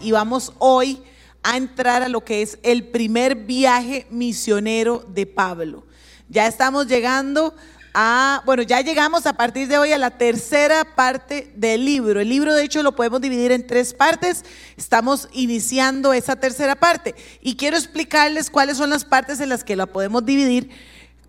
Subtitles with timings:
[0.00, 1.02] Y vamos hoy
[1.42, 5.84] a entrar a lo que es el primer viaje misionero de Pablo.
[6.28, 7.54] Ya estamos llegando
[7.98, 12.20] a, bueno, ya llegamos a partir de hoy a la tercera parte del libro.
[12.20, 14.44] El libro de hecho lo podemos dividir en tres partes.
[14.76, 19.76] Estamos iniciando esa tercera parte y quiero explicarles cuáles son las partes en las que
[19.76, 20.68] la podemos dividir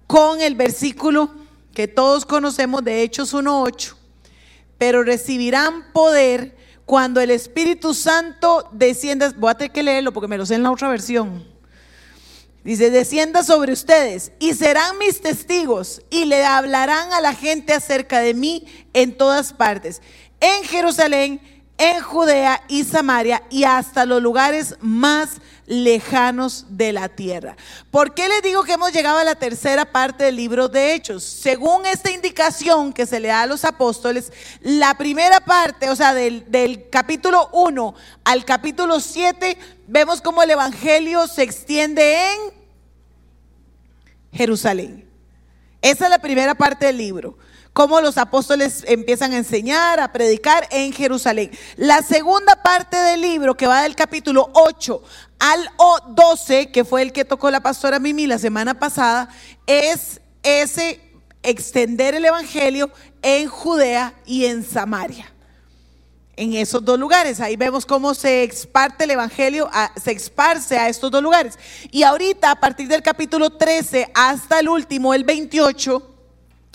[0.07, 1.31] con el versículo
[1.73, 3.96] que todos conocemos de Hechos 1.8.
[4.77, 9.33] Pero recibirán poder cuando el Espíritu Santo descienda.
[9.37, 11.45] Voy a tener que leerlo porque me lo sé en la otra versión.
[12.63, 18.19] Dice, descienda sobre ustedes y serán mis testigos y le hablarán a la gente acerca
[18.19, 20.01] de mí en todas partes,
[20.41, 21.39] en Jerusalén,
[21.77, 27.55] en Judea y Samaria y hasta los lugares más lejanos de la tierra.
[27.91, 31.23] ¿Por qué les digo que hemos llegado a la tercera parte del libro de Hechos?
[31.23, 36.13] Según esta indicación que se le da a los apóstoles, la primera parte, o sea,
[36.13, 39.57] del, capítulo 1 al capítulo 7,
[39.87, 42.39] vemos cómo el Evangelio se extiende en
[44.31, 45.07] Jerusalén.
[45.81, 47.37] Esa es la primera parte del libro
[47.77, 51.51] cómo los apóstoles empiezan a enseñar, a predicar en Jerusalén.
[51.75, 54.99] La segunda parte del libro, que va del capítulo 8
[55.37, 55.69] al
[56.07, 59.29] 12, que fue el que tocó la pastora Mimi la semana pasada,
[59.67, 60.99] es ese
[61.43, 62.89] extender el Evangelio
[63.21, 65.31] en Judea y en Samaria.
[66.35, 69.69] En esos dos lugares, ahí vemos cómo se exparte el Evangelio,
[70.03, 71.59] se esparce a estos dos lugares.
[71.91, 76.16] Y ahorita, a partir del capítulo 13 hasta el último, el 28,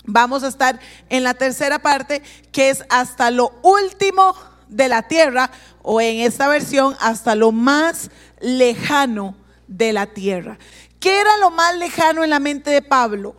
[0.03, 4.35] vamos a estar en la tercera parte, que es hasta lo último
[4.67, 5.51] de la tierra,
[5.81, 8.09] o en esta versión, hasta lo más
[8.39, 9.35] lejano
[9.67, 10.57] de la tierra.
[10.99, 13.35] ¿Qué era lo más lejano en la mente de Pablo?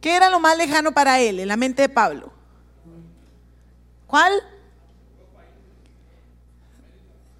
[0.00, 2.30] ¿Qué era lo más lejano para él, en la mente de Pablo?
[4.06, 4.32] ¿Cuál?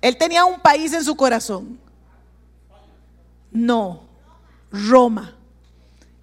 [0.00, 1.78] Él tenía un país en su corazón.
[3.50, 4.04] No,
[4.70, 5.34] Roma.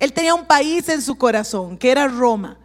[0.02, 2.58] Él tenía un país en su corazón, que era Roma.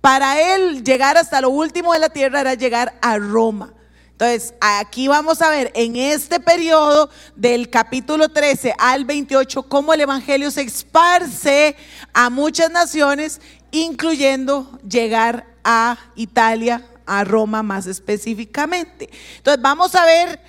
[0.00, 3.74] Para él llegar hasta lo último de la tierra era llegar a Roma.
[4.12, 10.02] Entonces, aquí vamos a ver en este periodo del capítulo 13 al 28 cómo el
[10.02, 11.74] Evangelio se esparce
[12.14, 13.40] a muchas naciones,
[13.72, 19.10] incluyendo llegar a Italia, a Roma más específicamente.
[19.38, 20.40] Entonces, vamos a ver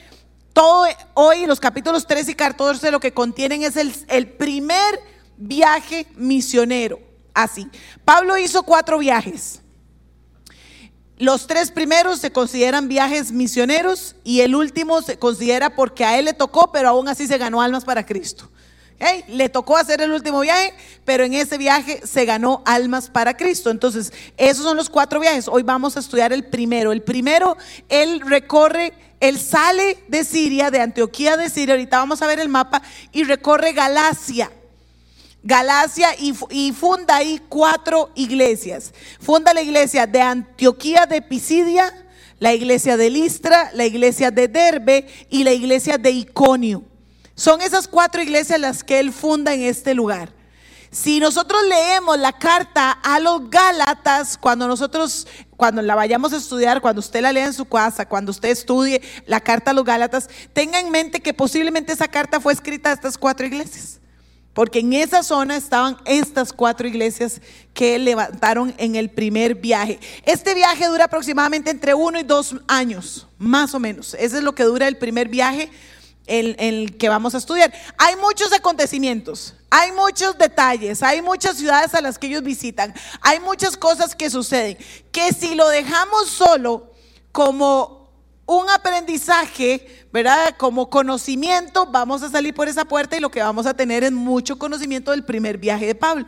[0.53, 6.07] todo hoy, los capítulos 13 y 14, lo que contienen es el, el primer viaje
[6.15, 6.99] misionero.
[7.33, 7.67] Así.
[8.03, 9.61] Pablo hizo cuatro viajes.
[11.19, 16.25] Los tres primeros se consideran viajes misioneros y el último se considera porque a él
[16.25, 18.49] le tocó, pero aún así se ganó almas para Cristo.
[19.27, 20.73] Le tocó hacer el último viaje,
[21.05, 23.69] pero en ese viaje se ganó almas para Cristo.
[23.69, 25.47] Entonces, esos son los cuatro viajes.
[25.47, 26.91] Hoy vamos a estudiar el primero.
[26.91, 27.57] El primero,
[27.89, 32.49] él recorre, él sale de Siria, de Antioquía de Siria, ahorita vamos a ver el
[32.49, 32.81] mapa,
[33.11, 34.51] y recorre Galacia.
[35.43, 38.93] Galacia y, funda ahí cuatro iglesias.
[39.19, 42.05] Funda la iglesia de Antioquía de Pisidia,
[42.39, 46.83] la iglesia de Listra, la iglesia de Derbe y la iglesia de Iconio.
[47.35, 50.33] Son esas cuatro iglesias las que él funda en este lugar.
[50.89, 56.81] Si nosotros leemos la carta a los Gálatas, cuando nosotros, cuando la vayamos a estudiar,
[56.81, 60.29] cuando usted la lea en su casa, cuando usted estudie la carta a los Gálatas,
[60.53, 63.99] tenga en mente que posiblemente esa carta fue escrita a estas cuatro iglesias
[64.57, 67.41] porque en esa zona estaban estas cuatro iglesias
[67.75, 69.99] que levantaron en el primer viaje.
[70.25, 74.15] Este viaje dura aproximadamente entre uno y dos años, más o menos.
[74.15, 75.69] Ese es lo que dura el primer viaje
[76.25, 77.71] en, el que vamos a estudiar.
[77.99, 83.39] Hay muchos acontecimientos, hay muchos detalles, hay muchas ciudades a las que ellos visitan, hay
[83.39, 84.75] muchas cosas que suceden,
[85.11, 86.93] que si lo dejamos solo
[87.31, 87.96] como
[88.47, 90.55] un aprendizaje, ¿verdad?
[90.57, 94.11] Como conocimiento, vamos a salir por esa puerta y lo que vamos a tener es
[94.11, 96.25] mucho conocimiento del primer viaje de Pablo.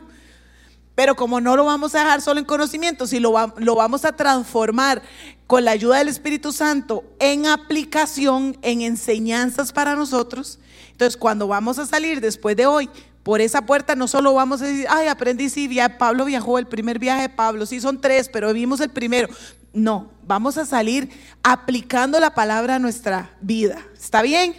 [0.94, 4.12] Pero como no lo vamos a dejar solo en conocimiento, si lo, lo vamos a
[4.12, 5.00] transformar
[5.46, 10.58] con la ayuda del Espíritu Santo en aplicación, en enseñanzas para nosotros,
[10.92, 12.90] entonces cuando vamos a salir después de hoy,
[13.22, 16.98] por esa puerta no solo vamos a decir, ay, aprendí, sí, Pablo viajó, el primer
[16.98, 19.28] viaje de Pablo, sí, son tres, pero vimos el primero.
[19.72, 21.08] No, vamos a salir
[21.42, 23.78] aplicando la palabra a nuestra vida.
[23.94, 24.56] ¿Está bien?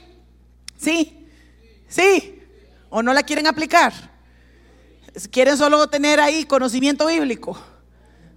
[0.77, 1.27] ¿Sí?
[1.87, 2.39] ¿Sí?
[2.89, 3.93] ¿O no la quieren aplicar?
[5.29, 7.59] ¿Quieren solo tener ahí conocimiento bíblico?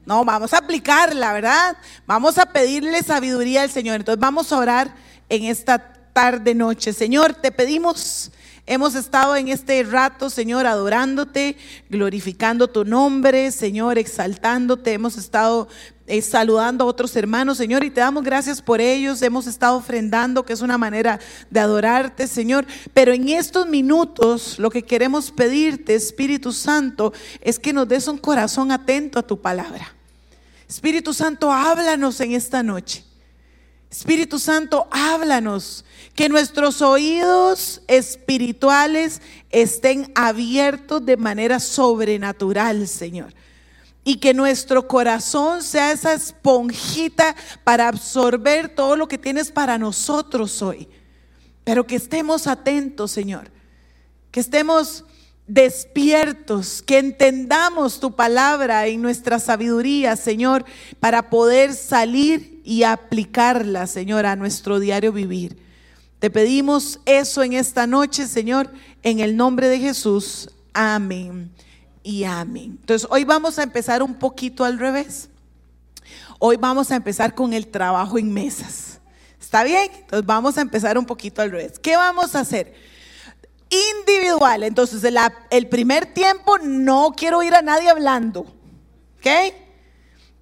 [0.05, 1.77] No, vamos a aplicarla, ¿verdad?
[2.07, 3.97] Vamos a pedirle sabiduría al Señor.
[3.97, 4.95] Entonces vamos a orar
[5.29, 6.93] en esta tarde, noche.
[6.93, 8.33] Señor, te pedimos
[8.67, 11.59] Hemos estado en este rato, Señor, adorándote,
[11.91, 14.95] glorificando tu nombre, Señor, exaltándote.
[14.95, 15.69] Hemos estado
[16.07, 19.23] eh, saludando a otros hermanos, Señor, y te damos gracias por ellos.
[19.23, 21.19] Hemos estado ofrendando, que es una manera
[21.49, 22.67] de adorarte, Señor.
[22.93, 28.19] Pero en estos minutos, lo que queremos pedirte, Espíritu Santo, es que nos des un
[28.19, 29.95] corazón atento a tu palabra.
[30.69, 33.05] Espíritu Santo, háblanos en esta noche.
[33.91, 35.87] Espíritu Santo, háblanos.
[36.15, 43.33] Que nuestros oídos espirituales estén abiertos de manera sobrenatural, Señor.
[44.05, 47.35] Y que nuestro corazón sea esa esponjita
[47.65, 50.89] para absorber todo lo que tienes para nosotros hoy.
[51.65, 53.51] Pero que estemos atentos, Señor.
[54.31, 55.05] Que estemos
[55.47, 60.65] despiertos, que entendamos tu palabra y nuestra sabiduría, Señor,
[61.01, 65.57] para poder salir y aplicarla, Señor, a nuestro diario vivir.
[66.19, 68.71] Te pedimos eso en esta noche, Señor,
[69.03, 70.51] en el nombre de Jesús.
[70.73, 71.51] Amén
[72.05, 72.79] y amén.
[72.79, 75.29] Entonces, hoy vamos a empezar un poquito al revés.
[76.39, 79.01] Hoy vamos a empezar con el trabajo en mesas.
[79.41, 79.91] ¿Está bien?
[79.93, 81.81] Entonces, vamos a empezar un poquito al revés.
[81.81, 82.95] ¿Qué vamos a hacer?
[83.71, 84.63] individual.
[84.63, 85.03] Entonces,
[85.51, 88.41] el primer tiempo no quiero oír a nadie hablando.
[89.19, 89.55] ¿Ok?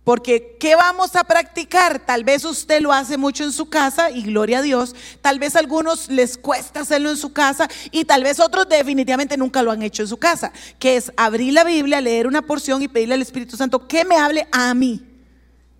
[0.05, 2.05] Porque, ¿qué vamos a practicar?
[2.05, 4.97] Tal vez usted lo hace mucho en su casa y gloria a Dios.
[5.21, 9.37] Tal vez a algunos les cuesta hacerlo en su casa y tal vez otros definitivamente
[9.37, 10.53] nunca lo han hecho en su casa.
[10.81, 14.17] Que es abrir la Biblia, leer una porción y pedirle al Espíritu Santo que me
[14.17, 15.07] hable a mí.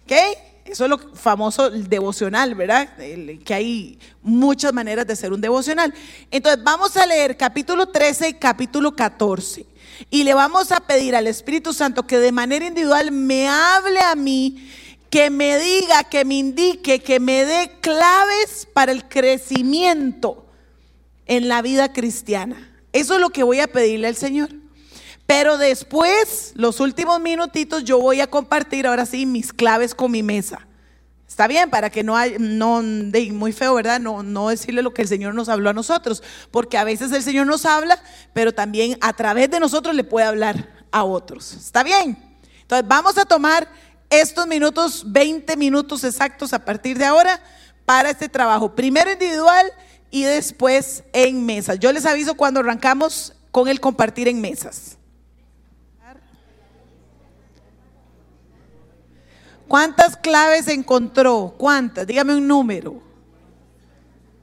[0.05, 0.13] ¿Ok?
[0.67, 2.97] Eso es lo famoso devocional, ¿verdad?
[3.45, 5.93] Que hay muchas maneras de ser un devocional.
[6.31, 9.72] Entonces vamos a leer capítulo 13 y capítulo 14.
[10.11, 14.15] Y le vamos a pedir al Espíritu Santo que de manera individual me hable a
[14.15, 14.69] mí,
[15.11, 20.47] que me diga, que me indique, que me dé claves para el crecimiento
[21.27, 22.71] en la vida cristiana.
[22.93, 24.51] Eso es lo que voy a pedirle al Señor.
[25.27, 30.23] Pero después, los últimos minutitos, yo voy a compartir ahora sí mis claves con mi
[30.23, 30.67] mesa.
[31.33, 33.99] Está bien, para que no hay, no, muy feo, ¿verdad?
[33.99, 37.23] No, no decirle lo que el Señor nos habló a nosotros, porque a veces el
[37.23, 37.99] Señor nos habla,
[38.35, 41.55] pero también a través de nosotros le puede hablar a otros.
[41.55, 42.19] ¿Está bien?
[42.61, 43.67] Entonces vamos a tomar
[44.11, 47.43] estos minutos, 20 minutos exactos a partir de ahora,
[47.87, 48.75] para este trabajo.
[48.75, 49.73] Primero individual
[50.11, 51.79] y después en mesas.
[51.79, 54.99] Yo les aviso cuando arrancamos con el compartir en mesas.
[59.69, 61.55] ¿Cuántas claves encontró?
[61.57, 62.07] ¿Cuántas?
[62.07, 63.03] Dígame un número.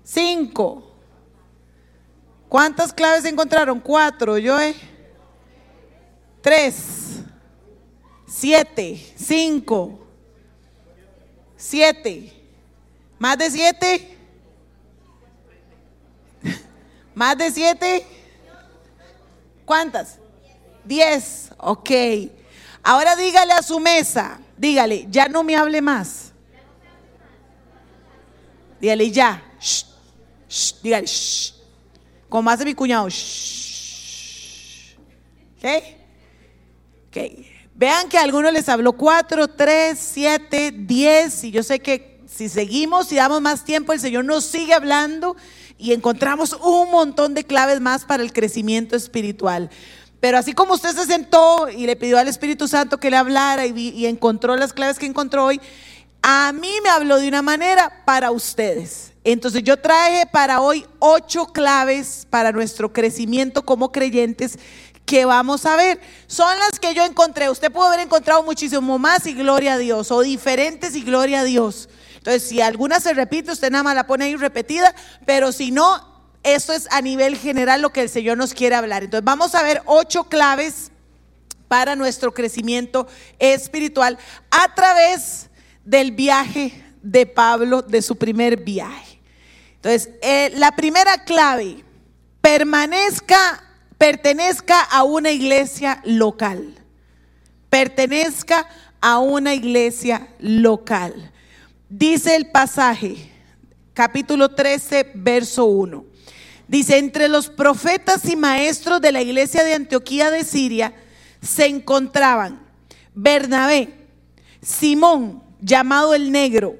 [0.03, 0.91] Cinco.
[2.47, 3.79] ¿Cuántas claves encontraron?
[3.79, 4.37] Cuatro.
[4.37, 4.75] Yo, eh.
[6.41, 7.19] Tres.
[8.27, 9.13] Siete.
[9.15, 9.99] Cinco.
[11.55, 12.33] Siete.
[13.19, 14.17] ¿Más de siete?
[17.13, 18.07] ¿Más de siete?
[19.65, 20.17] ¿Cuántas?
[20.83, 21.51] Diez.
[21.57, 21.91] Ok.
[22.81, 24.39] Ahora dígale a su mesa.
[24.59, 26.33] Dígale, ya no me hable más.
[28.81, 29.41] Dígale, ya.
[30.83, 31.53] Dígale, shh.
[32.27, 33.05] Como hace mi cuñado.
[33.05, 33.13] ¿Ok?
[37.73, 41.41] Vean que a algunos les habló cuatro, tres, siete, diez.
[41.45, 45.37] Y yo sé que si seguimos y damos más tiempo, el Señor nos sigue hablando
[45.77, 49.69] y encontramos un montón de claves más para el crecimiento espiritual.
[50.19, 53.65] Pero así como usted se sentó y le pidió al Espíritu Santo que le hablara
[53.65, 55.61] y, encontró las claves que encontró hoy,
[56.21, 59.13] a mí me habló de una manera para ustedes.
[59.23, 64.57] Entonces yo traje para hoy ocho claves para nuestro crecimiento como creyentes
[65.05, 65.99] que vamos a ver.
[66.27, 67.49] Son las que yo encontré.
[67.49, 71.43] Usted puede haber encontrado muchísimo más y gloria a Dios, o diferentes y gloria a
[71.43, 71.89] Dios.
[72.17, 74.93] Entonces, si alguna se repite, usted nada más la pone ahí repetida,
[75.25, 76.08] pero si no,
[76.43, 79.03] esto es a nivel general lo que el Señor nos quiere hablar.
[79.03, 80.91] Entonces vamos a ver ocho claves
[81.67, 84.17] para nuestro crecimiento espiritual
[84.49, 85.49] a través
[85.85, 89.19] del viaje de Pablo, de su primer viaje.
[89.75, 91.83] Entonces, eh, la primera clave,
[92.41, 93.63] permanezca,
[93.97, 96.75] pertenezca a una iglesia local.
[97.69, 98.67] Pertenezca
[98.99, 101.31] a una iglesia local.
[101.87, 103.31] Dice el pasaje,
[103.99, 106.05] capítulo 13, verso 1.
[106.69, 110.93] Dice, entre los profetas y maestros de la iglesia de Antioquía de Siria
[111.41, 112.61] se encontraban
[113.13, 114.07] Bernabé,
[114.61, 116.77] Simón, llamado el negro,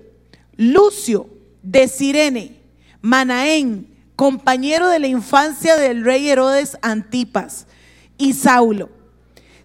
[0.56, 1.30] Lucio
[1.62, 2.62] de Sirene,
[3.02, 7.68] Manaén, compañero de la infancia del rey Herodes Antipas,
[8.18, 8.90] y Saulo.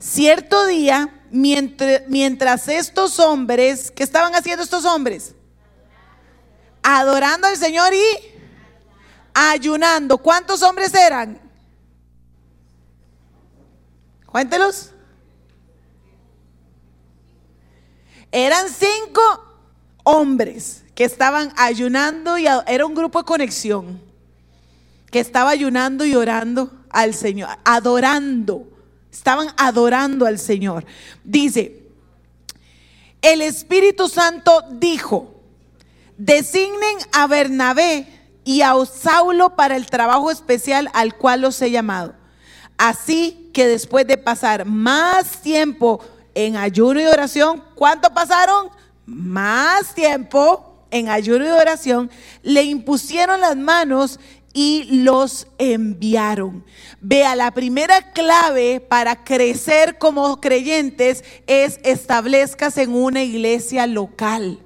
[0.00, 5.37] Cierto día, mientras, mientras estos hombres, ¿qué estaban haciendo estos hombres?
[6.85, 8.05] Adorando al Señor y
[9.35, 10.19] ayunando.
[10.19, 11.41] ¿Cuántos hombres eran?
[14.26, 14.91] Cuéntelos.
[18.31, 19.23] Eran cinco
[20.05, 24.00] hombres que estaban ayunando y era un grupo de conexión
[25.11, 28.69] que estaba ayunando y orando al Señor, adorando,
[29.12, 30.85] estaban adorando al Señor.
[31.23, 31.83] Dice,
[33.23, 35.34] el Espíritu Santo dijo,
[36.16, 38.06] designen a Bernabé
[38.44, 42.14] y a Saulo para el trabajo especial al cual los he llamado.
[42.76, 46.00] Así que después de pasar más tiempo
[46.35, 48.68] en ayuno y oración, ¿cuánto pasaron?
[49.06, 52.11] Más tiempo en ayuno y oración,
[52.42, 54.18] le impusieron las manos
[54.52, 56.64] y los enviaron.
[57.00, 64.63] Vea, la primera clave para crecer como creyentes es establezcas en una iglesia local.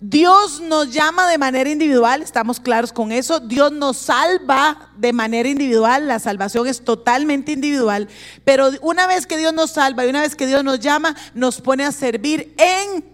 [0.00, 3.40] Dios nos llama de manera individual, estamos claros con eso.
[3.40, 8.08] Dios nos salva de manera individual, la salvación es totalmente individual.
[8.44, 11.60] Pero una vez que Dios nos salva y una vez que Dios nos llama, nos
[11.60, 13.04] pone a servir en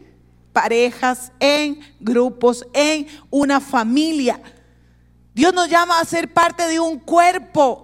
[0.52, 4.40] parejas, en grupos, en una familia.
[5.34, 7.83] Dios nos llama a ser parte de un cuerpo.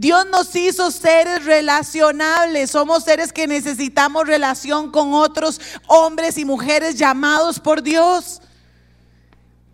[0.00, 6.94] Dios nos hizo seres relacionables, somos seres que necesitamos relación con otros hombres y mujeres
[6.94, 8.40] llamados por Dios.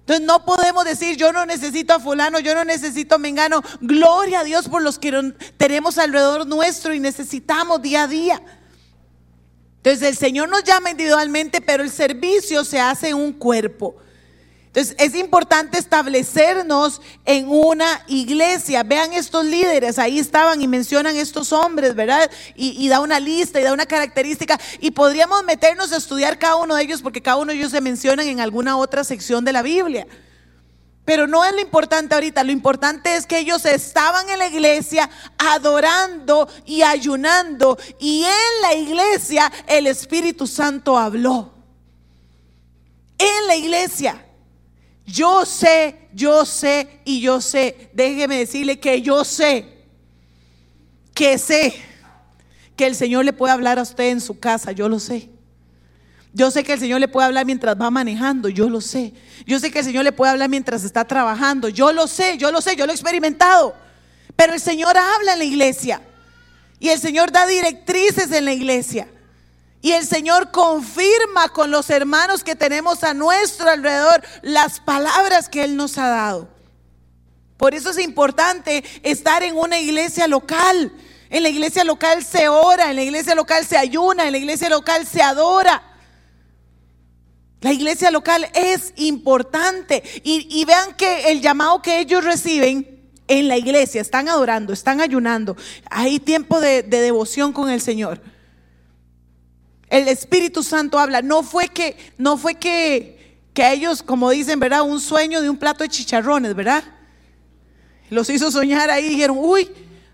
[0.00, 3.60] Entonces no podemos decir, yo no necesito a fulano, yo no necesito a mengano.
[3.82, 8.42] Gloria a Dios por los que tenemos alrededor nuestro y necesitamos día a día.
[9.76, 13.96] Entonces el Señor nos llama individualmente, pero el servicio se hace en un cuerpo.
[14.74, 18.82] Entonces es importante establecernos en una iglesia.
[18.82, 22.28] Vean estos líderes, ahí estaban y mencionan estos hombres, ¿verdad?
[22.56, 24.58] Y, da una lista y da una característica.
[24.80, 27.80] Y podríamos meternos a estudiar cada uno de ellos porque cada uno de ellos se
[27.80, 30.08] mencionan en alguna otra sección de la Biblia.
[31.04, 35.08] Pero no es lo importante ahorita, lo importante es que ellos estaban en la iglesia
[35.38, 41.52] adorando y ayunando y en la iglesia el Espíritu Santo habló.
[43.16, 44.23] En la iglesia.
[45.06, 47.90] Yo sé, yo sé y yo sé.
[47.92, 49.66] Déjeme decirle que yo sé,
[51.12, 51.74] que sé
[52.76, 55.28] que el Señor le puede hablar a usted en su casa, yo lo sé.
[56.32, 59.12] Yo sé que el Señor le puede hablar mientras va manejando, yo lo sé.
[59.46, 62.50] Yo sé que el Señor le puede hablar mientras está trabajando, yo lo sé, yo
[62.50, 63.74] lo sé, yo lo he experimentado.
[64.34, 66.02] Pero el Señor habla en la iglesia
[66.80, 69.06] y el Señor da directrices en la iglesia.
[69.84, 75.62] Y el Señor confirma con los hermanos que tenemos a nuestro alrededor las palabras que
[75.62, 76.48] Él nos ha dado.
[77.58, 80.90] Por eso es importante estar en una iglesia local.
[81.28, 84.70] En la iglesia local se ora, en la iglesia local se ayuna, en la iglesia
[84.70, 85.82] local se adora.
[87.60, 90.02] La iglesia local es importante.
[90.24, 95.58] Y, vean que el llamado que ellos reciben en la iglesia, están adorando, están ayunando.
[95.90, 98.32] Hay tiempo de devoción con el Señor.
[99.94, 101.22] El Espíritu Santo habla.
[101.22, 104.82] No fue que, no fue que, que ellos, como dicen, ¿verdad?
[104.82, 106.82] Un sueño de un plato de chicharrones, ¿verdad?
[108.10, 109.70] Los hizo soñar ahí y dijeron, uy,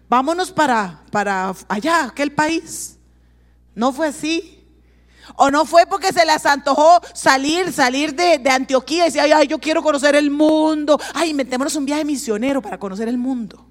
[0.07, 2.99] vámonos para, para allá, aquel país.
[3.75, 4.59] No fue así.
[5.37, 9.33] O no fue porque se les antojó salir, salir de, de Antioquía y decir, ay,
[9.33, 11.01] ay, yo quiero conocer el mundo.
[11.15, 13.70] Ay, metémonos un viaje misionero para conocer el mundo.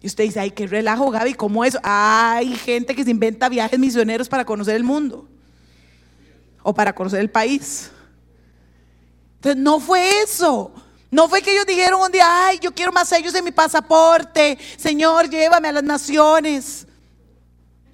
[0.00, 1.78] Y usted dice, ay, qué relajo, Gaby, ¿cómo eso?
[1.82, 5.26] Hay gente que se inventa viajes misioneros para conocer el mundo
[6.62, 7.90] o para conocer el país.
[9.36, 10.72] Entonces, no fue eso.
[11.10, 14.58] No fue que ellos dijeron un día, ay, yo quiero más sellos en mi pasaporte.
[14.76, 16.87] Señor, llévame a las naciones.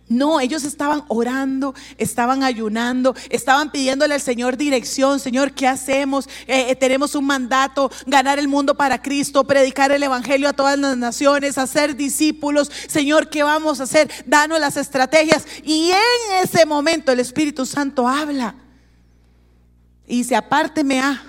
[0.07, 5.19] No, ellos estaban orando, estaban ayunando, estaban pidiéndole al Señor dirección.
[5.19, 6.27] Señor, ¿qué hacemos?
[6.47, 10.79] Eh, eh, tenemos un mandato, ganar el mundo para Cristo, predicar el Evangelio a todas
[10.79, 12.71] las naciones, hacer discípulos.
[12.87, 14.11] Señor, ¿qué vamos a hacer?
[14.27, 15.47] Danos las estrategias.
[15.63, 18.55] Y en ese momento el Espíritu Santo habla.
[20.07, 21.23] Y dice, apárteme a.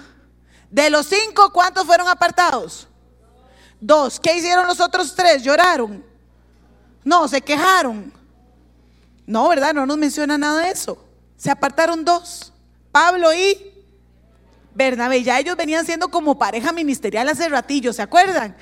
[0.70, 2.90] De los cinco, ¿cuántos fueron apartados?
[3.80, 4.20] Dos.
[4.20, 5.44] ¿Qué hicieron los otros tres?
[5.44, 6.04] ¿Lloraron?
[7.06, 8.12] No, se quejaron.
[9.26, 9.74] No, ¿verdad?
[9.74, 10.98] No nos menciona nada de eso.
[11.38, 12.54] Se apartaron dos,
[12.92, 13.58] Pablo y
[14.74, 15.24] Bernabé.
[15.24, 18.56] Ya ellos venían siendo como pareja ministerial hace ratillo, ¿se acuerdan?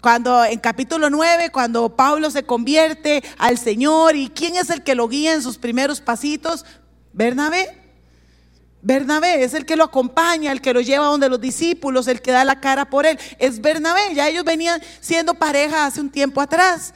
[0.00, 4.94] Cuando en capítulo 9, cuando Pablo se convierte al Señor y quién es el que
[4.94, 6.64] lo guía en sus primeros pasitos,
[7.12, 7.76] Bernabé.
[8.82, 12.32] Bernabé es el que lo acompaña, el que lo lleva donde los discípulos, el que
[12.32, 13.18] da la cara por él.
[13.38, 14.14] Es Bernabé.
[14.14, 16.94] Ya ellos venían siendo pareja hace un tiempo atrás.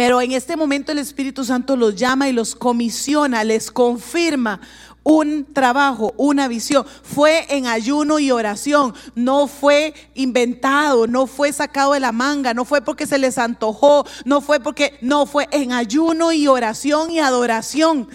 [0.00, 4.58] Pero en este momento el Espíritu Santo los llama y los comisiona, les confirma
[5.02, 6.86] un trabajo, una visión.
[7.02, 8.94] Fue en ayuno y oración.
[9.14, 14.06] No fue inventado, no fue sacado de la manga, no fue porque se les antojó,
[14.24, 18.08] no fue porque, no, fue en ayuno y oración y adoración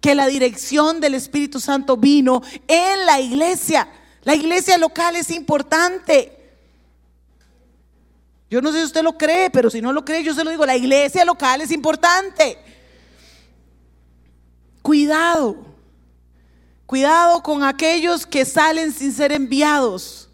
[0.00, 3.88] que la dirección del Espíritu Santo vino en la iglesia.
[4.22, 6.35] La iglesia local es importante.
[8.48, 10.50] Yo no sé si usted lo cree, pero si no lo cree, yo se lo
[10.50, 12.58] digo, la iglesia local es importante.
[14.82, 15.56] Cuidado,
[16.86, 20.28] cuidado con aquellos que salen sin ser enviados.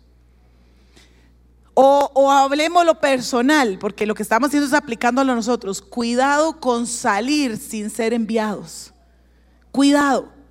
[1.74, 5.80] O, o hablemos lo personal, porque lo que estamos haciendo es aplicándolo a nosotros.
[5.80, 8.92] Cuidado con salir sin ser enviados.
[9.70, 10.41] Cuidado.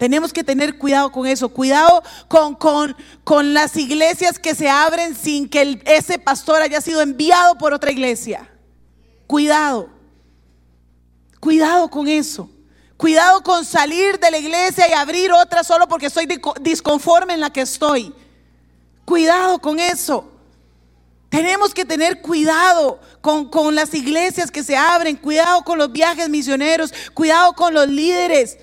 [0.00, 5.14] Tenemos que tener cuidado con eso, cuidado con, con, con las iglesias que se abren
[5.14, 8.50] sin que ese pastor haya sido enviado por otra iglesia.
[9.26, 9.90] Cuidado,
[11.38, 12.48] cuidado con eso.
[12.96, 16.26] Cuidado con salir de la iglesia y abrir otra solo porque estoy
[16.62, 18.14] disconforme en la que estoy.
[19.04, 20.32] Cuidado con eso.
[21.28, 26.30] Tenemos que tener cuidado con, con, las iglesias que se abren, cuidado con los viajes
[26.30, 28.56] misioneros, cuidado con los líderes.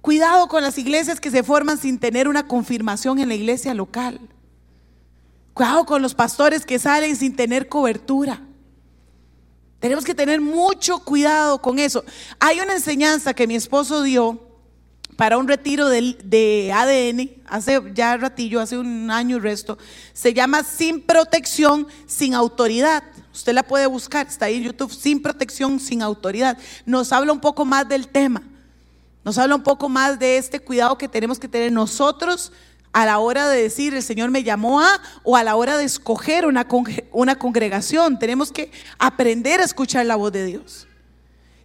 [0.00, 4.20] Cuidado con las iglesias que se forman sin tener una confirmación en la iglesia local.
[5.52, 8.40] Cuidado con los pastores que salen sin tener cobertura.
[9.78, 12.04] Tenemos que tener mucho cuidado con eso.
[12.38, 14.38] Hay una enseñanza que mi esposo dio
[15.16, 19.76] para un retiro de, ADN, hace ya ratillo, hace un año y resto,
[20.14, 23.02] se llama Sin protección, sin autoridad.
[23.32, 26.56] Usted la puede buscar, está ahí en YouTube, Sin protección, sin autoridad.
[26.86, 28.42] Nos habla un poco más del tema.
[29.24, 32.52] Nos habla un poco más de este cuidado que tenemos que tener nosotros
[32.92, 35.84] a la hora de decir el Señor me llamó a o a la hora de
[35.84, 36.66] escoger una,
[37.12, 38.18] una congregación.
[38.18, 40.86] Tenemos que aprender a escuchar la voz de Dios.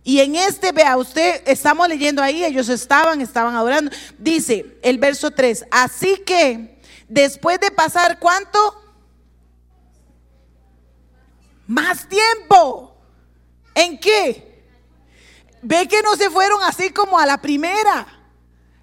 [0.03, 3.89] Y en este, vea usted, estamos leyendo ahí, ellos estaban, estaban adorando.
[4.19, 8.59] Dice el verso 3, así que después de pasar cuánto?
[11.65, 12.95] Más tiempo.
[13.73, 14.54] ¿En qué?
[15.67, 18.05] Ve que no se fueron así como a la primera.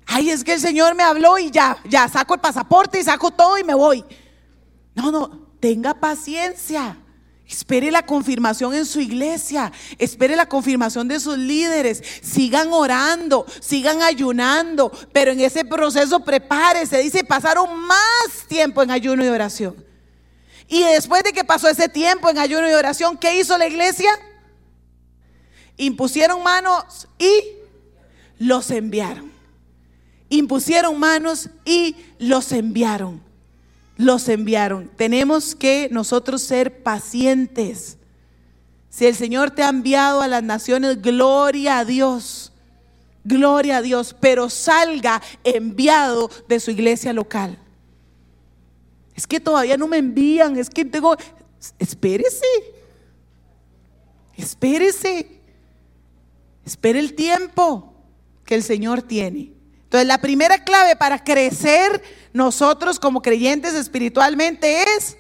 [0.05, 3.31] Ay, es que el Señor me habló y ya, ya saco el pasaporte y saco
[3.31, 4.05] todo y me voy.
[4.93, 6.99] No, no, tenga paciencia.
[7.47, 14.03] Espere la confirmación en su iglesia, espere la confirmación de sus líderes, sigan orando, sigan
[14.03, 19.77] ayunando, pero en ese proceso prepárese, dice, pasaron más tiempo en ayuno y oración.
[20.67, 24.11] Y después de que pasó ese tiempo en ayuno y oración, ¿qué hizo la iglesia?
[25.77, 27.63] Impusieron manos y
[28.39, 29.31] los enviaron.
[30.29, 33.23] Impusieron manos y los enviaron.
[33.97, 34.91] Los enviaron.
[34.97, 37.99] Tenemos que nosotros ser pacientes.
[38.89, 42.53] Si el Señor te ha enviado a las naciones, gloria a Dios.
[43.25, 44.17] Gloria a Dios.
[44.19, 47.59] Pero salga enviado de su iglesia local.
[49.15, 50.57] Es que todavía no me envían.
[50.57, 51.17] Es que tengo...
[51.79, 52.47] Espérese.
[54.35, 55.42] Espérese.
[56.65, 57.95] Espere el tiempo
[58.45, 59.53] que el Señor tiene.
[59.85, 65.17] Entonces, la primera clave para crecer nosotros como creyentes espiritualmente es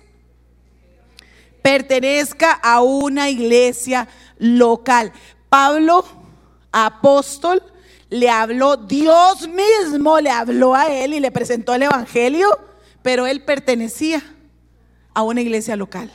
[1.63, 5.13] pertenezca a una iglesia local.
[5.49, 6.05] Pablo,
[6.73, 7.63] apóstol,
[8.11, 12.49] le habló, Dios mismo le habló a él y le presentó el Evangelio,
[13.03, 14.23] pero él pertenecía
[15.15, 16.11] a una iglesia local.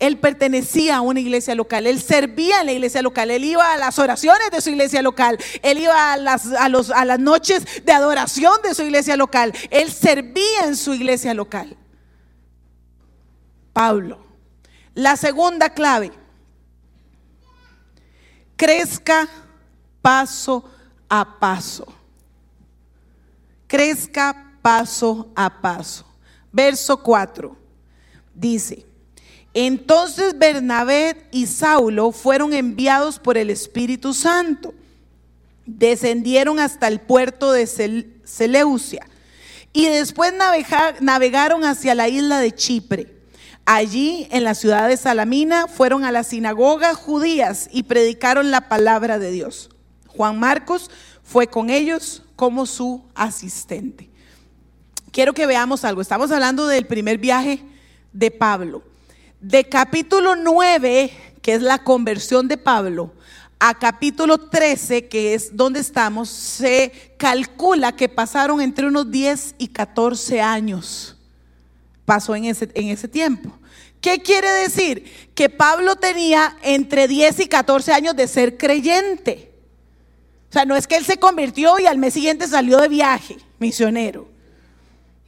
[0.00, 3.76] Él pertenecía a una iglesia local, él servía en la iglesia local, él iba a
[3.76, 8.60] las oraciones de su iglesia local, él iba a las, a las noches de adoración
[8.62, 11.76] de su iglesia local, él servía en su iglesia local.
[13.72, 14.26] Pablo.
[14.94, 16.10] La segunda clave,
[18.56, 19.28] crezca
[20.02, 20.64] paso
[21.08, 21.86] a paso.
[23.66, 26.04] Crezca paso a paso.
[26.52, 27.56] Verso 4
[28.34, 28.89] dice,
[29.54, 34.74] entonces Bernabé y Saulo fueron enviados por el Espíritu Santo.
[35.66, 37.66] Descendieron hasta el puerto de
[38.24, 39.06] Seleucia
[39.72, 40.32] y después
[41.00, 43.20] navegaron hacia la isla de Chipre.
[43.66, 49.18] Allí, en la ciudad de Salamina, fueron a las sinagogas judías y predicaron la palabra
[49.18, 49.70] de Dios.
[50.08, 50.90] Juan Marcos
[51.22, 54.10] fue con ellos como su asistente.
[55.12, 56.00] Quiero que veamos algo.
[56.00, 57.62] Estamos hablando del primer viaje
[58.12, 58.82] de Pablo.
[59.40, 63.14] De capítulo 9, que es la conversión de Pablo,
[63.58, 69.68] a capítulo 13, que es donde estamos, se calcula que pasaron entre unos 10 y
[69.68, 71.16] 14 años.
[72.04, 73.50] Pasó en ese, en ese tiempo.
[74.02, 75.30] ¿Qué quiere decir?
[75.34, 79.52] Que Pablo tenía entre 10 y 14 años de ser creyente.
[80.50, 83.38] O sea, no es que él se convirtió y al mes siguiente salió de viaje,
[83.58, 84.28] misionero.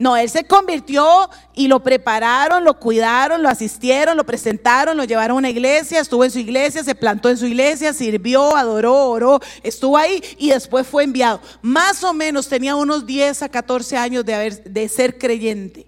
[0.02, 5.36] No, él se convirtió y lo prepararon, lo cuidaron, lo asistieron, lo presentaron, lo llevaron
[5.36, 9.38] a una iglesia, estuvo en su iglesia, se plantó en su iglesia, sirvió, adoró, oró,
[9.62, 11.40] estuvo ahí y después fue enviado.
[11.62, 15.86] Más o menos tenía unos 10 a 14 años de, haber, de ser creyente.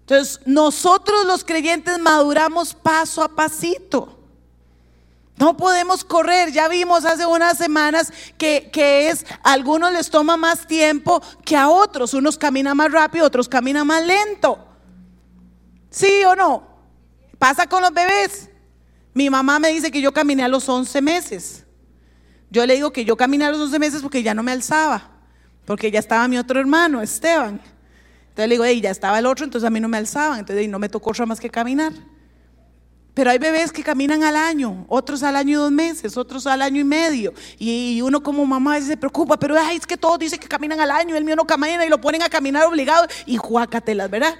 [0.00, 4.19] Entonces, nosotros los creyentes maduramos paso a pasito.
[5.40, 6.52] No podemos correr.
[6.52, 11.70] Ya vimos hace unas semanas que, que, es, algunos les toma más tiempo que a
[11.70, 12.12] otros.
[12.12, 14.58] Unos caminan más rápido, otros caminan más lento.
[15.88, 16.68] ¿Sí o no?
[17.38, 18.50] Pasa con los bebés.
[19.14, 21.64] Mi mamá me dice que yo caminé a los 11 meses.
[22.50, 25.08] Yo le digo que yo caminé a los 11 meses porque ya no me alzaba.
[25.64, 27.60] Porque ya estaba mi otro hermano, Esteban.
[28.28, 30.40] Entonces le digo, hey, ya estaba el otro, entonces a mí no me alzaban.
[30.40, 31.94] Entonces no me tocó otra más que caminar.
[33.14, 36.62] Pero hay bebés que caminan al año, otros al año y dos meses, otros al
[36.62, 37.34] año y medio.
[37.58, 41.16] Y uno como mamá se preocupa, pero es que todos dicen que caminan al año,
[41.16, 43.06] el mío no camina y lo ponen a caminar obligado.
[43.26, 44.34] Y juácatelas, ¿verdad?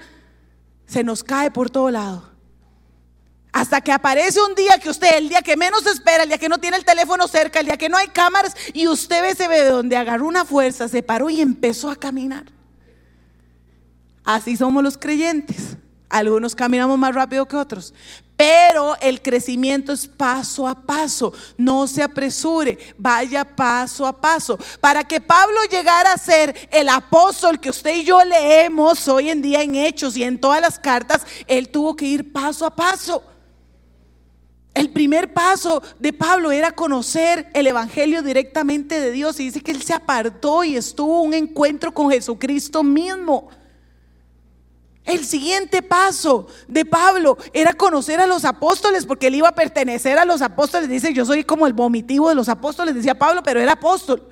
[0.85, 2.31] Se nos cae por todo lado.
[3.51, 6.47] Hasta que aparece un día que usted, el día que menos espera, el día que
[6.47, 9.49] no tiene el teléfono cerca, el día que no hay cámaras, y usted ve ese
[9.49, 12.45] bebé donde agarró una fuerza, se paró y empezó a caminar.
[14.23, 15.75] Así somos los creyentes.
[16.11, 17.93] Algunos caminamos más rápido que otros,
[18.35, 21.31] pero el crecimiento es paso a paso.
[21.57, 24.59] No se apresure, vaya paso a paso.
[24.81, 29.41] Para que Pablo llegara a ser el apóstol que usted y yo leemos hoy en
[29.41, 33.23] día en Hechos y en todas las cartas, él tuvo que ir paso a paso.
[34.73, 39.71] El primer paso de Pablo era conocer el Evangelio directamente de Dios y dice que
[39.71, 43.49] él se apartó y estuvo un encuentro con Jesucristo mismo.
[45.03, 50.17] El siguiente paso de Pablo era conocer a los apóstoles, porque él iba a pertenecer
[50.19, 50.89] a los apóstoles.
[50.89, 54.27] Dice, yo soy como el vomitivo de los apóstoles, decía Pablo, pero era apóstol.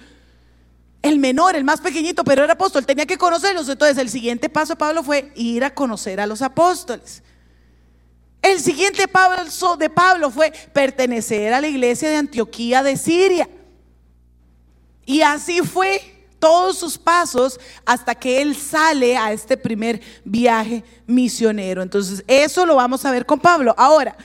[1.02, 3.68] El menor, el más pequeñito, pero era apóstol, tenía que conocerlos.
[3.68, 7.24] Entonces el siguiente paso de Pablo fue ir a conocer a los apóstoles.
[8.42, 13.50] El siguiente paso de Pablo fue pertenecer a la iglesia de Antioquía de Siria.
[15.06, 21.82] Y así fue todos sus pasos hasta que él sale a este primer viaje misionero.
[21.82, 23.76] Entonces, eso lo vamos a ver con Pablo.
[23.78, 24.16] Ahora,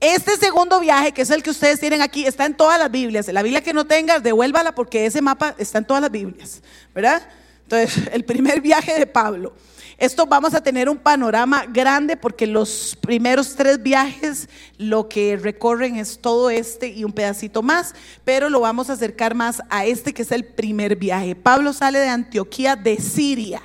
[0.00, 3.26] este segundo viaje, que es el que ustedes tienen aquí, está en todas las Biblias.
[3.28, 6.62] La Biblia que no tenga, devuélvala porque ese mapa está en todas las Biblias,
[6.94, 7.28] ¿verdad?
[7.64, 9.54] Entonces, el primer viaje de Pablo.
[9.98, 15.96] Esto vamos a tener un panorama grande porque los primeros tres viajes lo que recorren
[15.96, 20.14] es todo este y un pedacito más, pero lo vamos a acercar más a este
[20.14, 21.34] que es el primer viaje.
[21.34, 23.60] Pablo sale de Antioquía de Siria,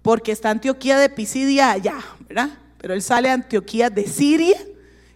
[0.00, 2.50] porque está Antioquía de Pisidia allá, ¿verdad?
[2.78, 4.56] Pero él sale de Antioquía de Siria,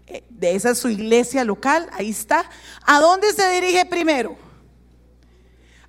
[0.09, 2.51] eh, de esa es su iglesia local, ahí está.
[2.85, 4.37] ¿A dónde se dirige primero?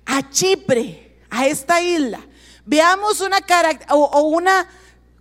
[0.06, 2.20] A Chipre, a esta isla.
[2.66, 3.38] Veamos una,
[3.90, 4.66] o, una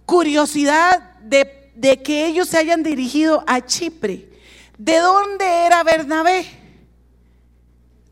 [0.06, 4.30] curiosidad de, de que ellos se hayan dirigido a Chipre.
[4.78, 6.64] ¿De dónde era Bernabé?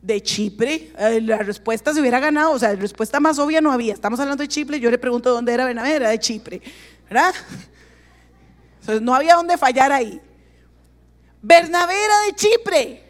[0.02, 3.70] de Chipre, eh, la respuesta se hubiera ganado, o sea, la respuesta más obvia no
[3.70, 3.94] había.
[3.94, 6.60] Estamos hablando de Chipre, yo le pregunto dónde era Bernabé, era de Chipre,
[7.08, 7.32] ¿verdad?
[8.80, 10.20] Entonces no había dónde fallar ahí.
[11.40, 13.02] Bernabé era de Chipre.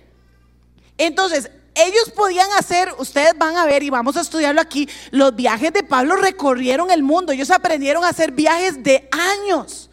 [0.99, 5.73] Entonces, ellos podían hacer, ustedes van a ver y vamos a estudiarlo aquí, los viajes
[5.73, 9.91] de Pablo recorrieron el mundo, ellos aprendieron a hacer viajes de años.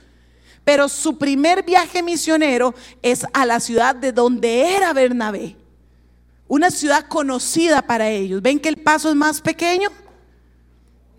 [0.63, 5.55] Pero su primer viaje misionero es a la ciudad de donde era Bernabé.
[6.47, 8.41] Una ciudad conocida para ellos.
[8.41, 9.89] ¿Ven que el paso es más pequeño?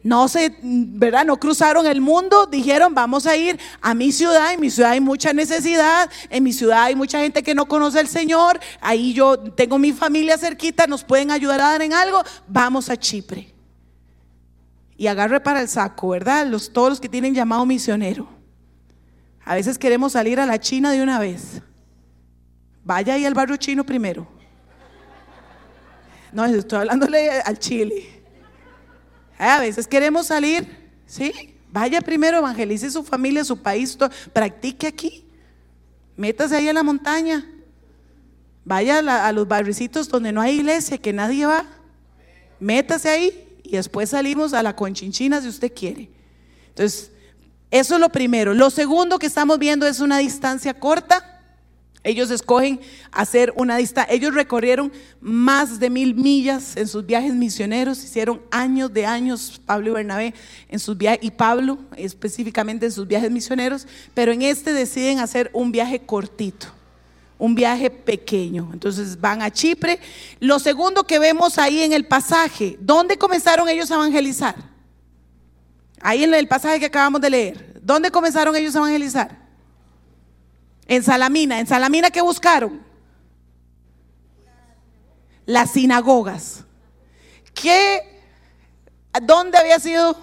[0.02, 1.26] No se, ¿verdad?
[1.26, 5.00] No cruzaron el mundo, dijeron, vamos a ir a mi ciudad, en mi ciudad hay
[5.00, 9.38] mucha necesidad, en mi ciudad hay mucha gente que no conoce al Señor, ahí yo
[9.38, 13.52] tengo mi familia cerquita, nos pueden ayudar a dar en algo, vamos a Chipre.
[14.96, 16.46] Y agarre para el saco, ¿verdad?
[16.46, 18.28] Los, todos los que tienen llamado misionero.
[19.44, 21.62] A veces queremos salir a la China de una vez.
[22.84, 24.26] Vaya ahí al barrio chino primero.
[26.32, 28.19] No, estoy hablándole al Chile.
[29.40, 30.68] A veces queremos salir,
[31.06, 31.32] ¿sí?
[31.72, 33.96] Vaya primero, evangelice su familia, su país,
[34.34, 35.24] practique aquí.
[36.14, 37.46] Métase ahí a la montaña.
[38.66, 41.64] Vaya a, los barricitos donde no hay iglesia, que nadie va.
[42.58, 46.10] Métase ahí y después salimos a la conchinchina si usted quiere.
[46.68, 47.10] Entonces,
[47.70, 48.52] eso es lo primero.
[48.52, 51.39] Lo segundo que estamos viendo es una distancia corta
[52.02, 52.80] ellos escogen
[53.12, 54.14] hacer una distancia.
[54.14, 59.90] Ellos recorrieron más de mil millas en sus viajes misioneros, hicieron años de años, Pablo
[59.90, 60.34] y Bernabé,
[60.68, 65.50] en sus viajes, y Pablo específicamente en sus viajes misioneros, pero en este deciden hacer
[65.52, 66.68] un viaje cortito,
[67.38, 68.70] un viaje pequeño.
[68.72, 70.00] Entonces van a Chipre.
[70.38, 74.56] Lo segundo que vemos ahí en el pasaje, ¿dónde comenzaron ellos a evangelizar?
[76.00, 77.80] Ahí en el pasaje que acabamos de leer.
[77.82, 79.39] ¿Dónde comenzaron ellos a evangelizar?
[80.90, 81.60] En Salamina.
[81.60, 82.82] ¿En Salamina qué buscaron?
[85.46, 86.64] Las sinagogas.
[87.54, 88.00] ¿Qué?
[89.22, 90.18] ¿Dónde había sido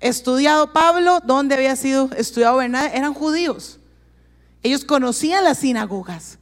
[0.00, 1.20] estudiado Pablo?
[1.24, 2.94] ¿Dónde había sido estudiado Bernabé?
[2.94, 3.80] Eran judíos.
[4.62, 6.38] Ellos conocían las sinagogas.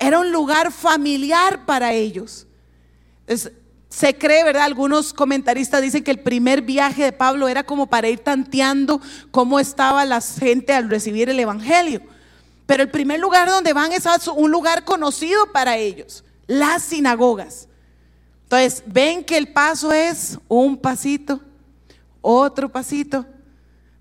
[0.00, 2.48] Era un lugar familiar para ellos.
[3.88, 4.64] se cree, ¿verdad?
[4.64, 9.60] Algunos comentaristas dicen que el primer viaje de Pablo era como para ir tanteando cómo
[9.60, 12.02] estaba la gente al recibir el Evangelio.
[12.72, 17.68] Pero el primer lugar donde van es un lugar conocido para ellos, las sinagogas.
[18.44, 21.38] Entonces, ven que el paso es un pasito,
[22.22, 23.26] otro pasito.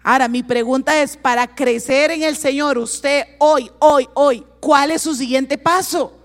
[0.02, 5.02] Ahora, mi pregunta es, para crecer en el Señor, usted hoy, hoy, hoy, ¿cuál es
[5.02, 6.18] su siguiente paso?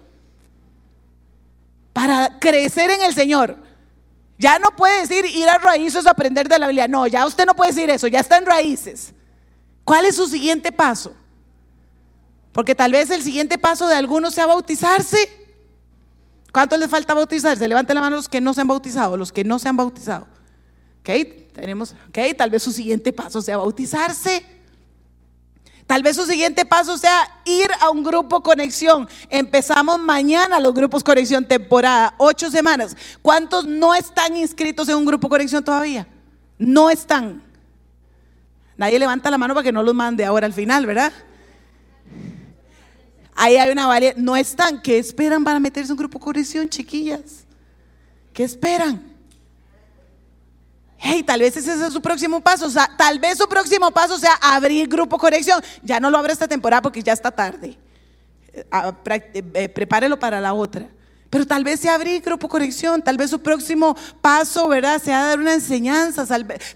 [1.92, 3.56] Para crecer en el Señor.
[4.38, 6.86] Ya no puede decir ir a raíces a aprender de la Biblia.
[6.86, 9.12] No, ya usted no puede decir eso, ya está en raíces.
[9.82, 11.12] ¿Cuál es su siguiente paso?
[12.56, 15.28] Porque tal vez el siguiente paso de algunos sea bautizarse.
[16.50, 17.68] ¿Cuánto les falta bautizarse?
[17.68, 20.26] Levanten la mano los que no se han bautizado, los que no se han bautizado.
[21.00, 21.10] ¿Ok?
[21.52, 24.42] Tenemos, ok, tal vez su siguiente paso sea bautizarse.
[25.86, 29.06] Tal vez su siguiente paso sea ir a un grupo conexión.
[29.28, 32.96] Empezamos mañana los grupos conexión temporada, ocho semanas.
[33.20, 36.08] ¿Cuántos no están inscritos en un grupo conexión todavía?
[36.56, 37.42] No están.
[38.78, 41.12] Nadie levanta la mano para que no los mande ahora al final, ¿verdad?
[43.36, 44.16] Ahí hay una variedad.
[44.16, 44.80] No están.
[44.80, 47.44] ¿Qué esperan para meterse un grupo corrección, chiquillas?
[48.32, 49.14] ¿Qué esperan?
[50.96, 52.66] Hey, tal vez ese es su próximo paso.
[52.66, 55.62] O sea, tal vez su próximo paso sea abrir grupo corrección.
[55.82, 57.76] Ya no lo abro esta temporada porque ya está tarde.
[58.52, 60.88] Eh, ah, eh, prepárelo para la otra.
[61.30, 65.02] Pero tal vez sea abrir grupo conexión, tal vez su próximo paso, ¿verdad?
[65.02, 66.24] Sea dar una enseñanza,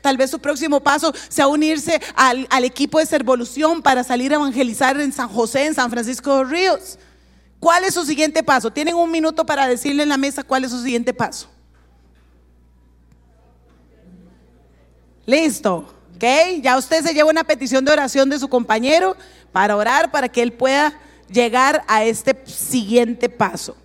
[0.01, 5.01] tal vez su próximo paso sea unirse al, equipo de Servolución para salir a evangelizar
[5.01, 6.99] en San José, en San Francisco de Ríos.
[7.61, 8.73] ¿Cuál es su siguiente paso?
[8.73, 11.49] Tienen un minuto para decirle en la mesa cuál es su siguiente paso.
[15.27, 16.25] Listo, ¿ok?
[16.61, 19.17] Ya usted se lleva una petición de oración de su compañero
[19.53, 20.99] para orar para que él pueda
[21.31, 23.77] llegar a este siguiente paso.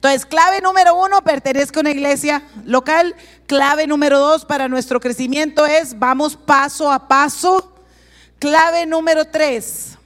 [0.00, 3.14] Entonces, clave número uno, pertenezco a una iglesia local.
[3.46, 7.70] Clave número dos para nuestro crecimiento es vamos paso a paso.
[8.38, 9.98] Clave número tres.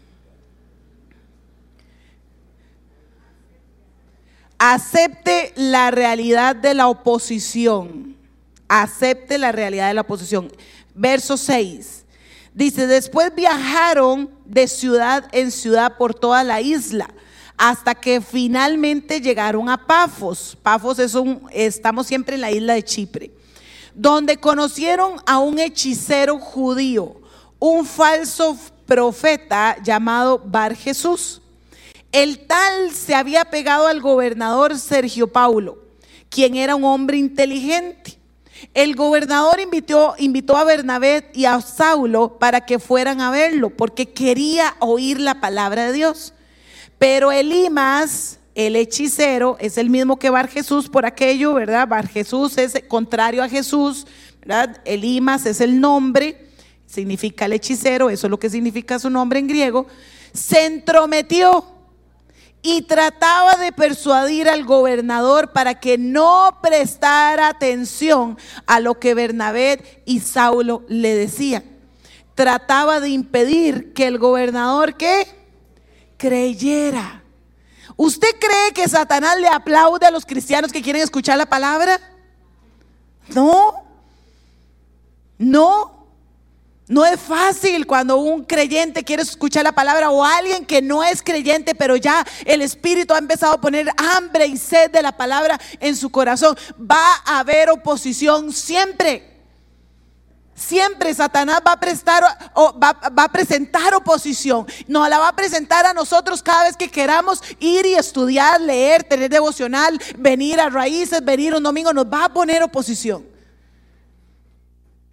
[4.59, 8.17] Acepte la realidad de la oposición.
[8.67, 10.51] Acepte la realidad de la oposición.
[10.93, 12.05] Verso 6.
[12.53, 17.09] Dice, después viajaron de ciudad en ciudad por toda la isla
[17.57, 20.57] hasta que finalmente llegaron a Pafos.
[20.63, 23.31] Pafos es un, estamos siempre en la isla de Chipre,
[23.95, 27.21] donde conocieron a un hechicero judío,
[27.59, 31.41] un falso profeta llamado Bar Jesús.
[32.13, 35.79] El tal se había pegado al gobernador Sergio Paulo,
[36.29, 38.19] quien era un hombre inteligente.
[38.73, 44.13] El gobernador invitó, invitó a Bernabé y a Saulo para que fueran a verlo, porque
[44.13, 46.34] quería oír la palabra de Dios.
[47.07, 51.87] Pero Elimas, el hechicero, es el mismo que Bar Jesús por aquello, ¿verdad?
[51.87, 54.07] Bar Jesús es contrario a Jesús,
[54.41, 54.81] ¿verdad?
[54.87, 56.49] Elimas es el nombre,
[56.87, 59.87] significa el hechicero, eso es lo que significa su nombre en griego.
[60.33, 61.67] Se entrometió
[62.63, 70.03] y trataba de persuadir al gobernador para que no prestara atención a lo que Bernabé
[70.07, 71.65] y Saulo le decían.
[72.35, 75.44] Trataba de impedir que el gobernador, ¿qué?
[76.17, 77.23] Creyera.
[77.97, 82.01] ¿Usted cree que Satanás le aplaude a los cristianos que quieren escuchar la palabra?
[83.29, 83.75] No,
[85.39, 85.95] no.
[86.87, 91.23] No es fácil cuando un creyente quiere escuchar la palabra o alguien que no es
[91.23, 95.59] creyente, pero ya el Espíritu ha empezado a poner hambre y sed de la palabra
[95.81, 96.55] en su corazón.
[96.79, 99.34] Va a haber oposición siempre.
[100.55, 102.23] Siempre Satanás va a prestar
[102.55, 104.67] o va, a presentar oposición.
[104.87, 109.03] Nos la va a presentar a nosotros cada vez que queramos ir y estudiar, leer,
[109.03, 111.93] tener devocional, venir a raíces, venir un domingo.
[111.93, 113.27] Nos va a poner oposición.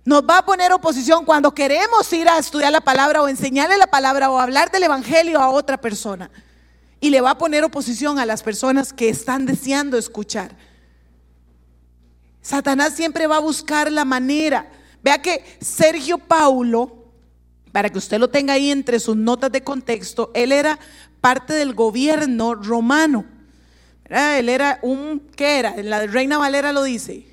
[0.06, 3.88] Nos va a poner oposición cuando queremos ir a estudiar la palabra o enseñarle la
[3.88, 6.30] palabra o hablar del evangelio a otra persona.
[7.00, 10.56] Y le va a poner oposición a las personas que están deseando escuchar.
[12.44, 14.70] Satanás siempre va a buscar la manera
[15.04, 17.06] Vea que Sergio Paulo,
[17.72, 20.78] para que usted lo tenga ahí entre sus notas de contexto, él era
[21.22, 23.26] parte del gobierno romano.
[24.10, 25.76] Él era un, ¿qué era?
[25.82, 27.28] La Reina Valera lo dice.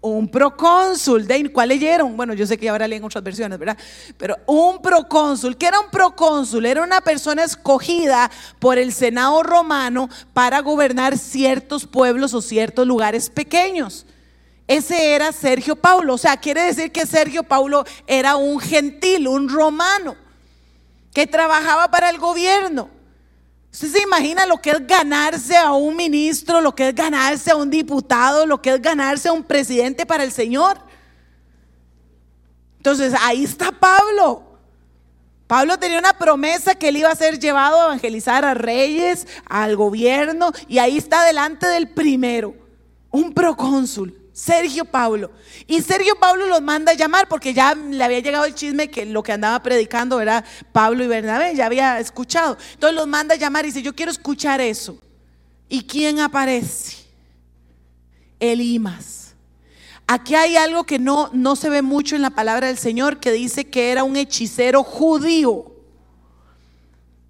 [0.00, 1.26] Un procónsul.
[1.26, 2.16] ¿De cuál leyeron?
[2.16, 3.76] Bueno, yo sé que ahora leen otras versiones, ¿verdad?
[4.16, 5.56] Pero un procónsul.
[5.56, 6.64] ¿Qué era un procónsul?
[6.64, 13.28] Era una persona escogida por el Senado romano para gobernar ciertos pueblos o ciertos lugares
[13.28, 14.06] pequeños.
[14.70, 16.14] Ese era Sergio Paulo.
[16.14, 20.14] O sea, quiere decir que Sergio Paulo era un gentil, un romano,
[21.12, 22.88] que trabajaba para el gobierno.
[23.72, 27.56] ¿Usted se imagina lo que es ganarse a un ministro, lo que es ganarse a
[27.56, 30.78] un diputado, lo que es ganarse a un presidente para el Señor?
[32.76, 34.44] Entonces, ahí está Pablo.
[35.48, 39.74] Pablo tenía una promesa que él iba a ser llevado a evangelizar a reyes, al
[39.74, 42.54] gobierno, y ahí está delante del primero,
[43.10, 44.19] un procónsul.
[44.32, 45.30] Sergio Pablo.
[45.66, 49.06] Y Sergio Pablo los manda a llamar porque ya le había llegado el chisme que
[49.06, 52.56] lo que andaba predicando era Pablo y Bernabé, ya había escuchado.
[52.74, 54.98] Entonces los manda a llamar y dice, yo quiero escuchar eso.
[55.68, 56.96] ¿Y quién aparece?
[58.38, 59.34] Elimas.
[60.06, 63.30] Aquí hay algo que no, no se ve mucho en la palabra del Señor, que
[63.30, 65.79] dice que era un hechicero judío.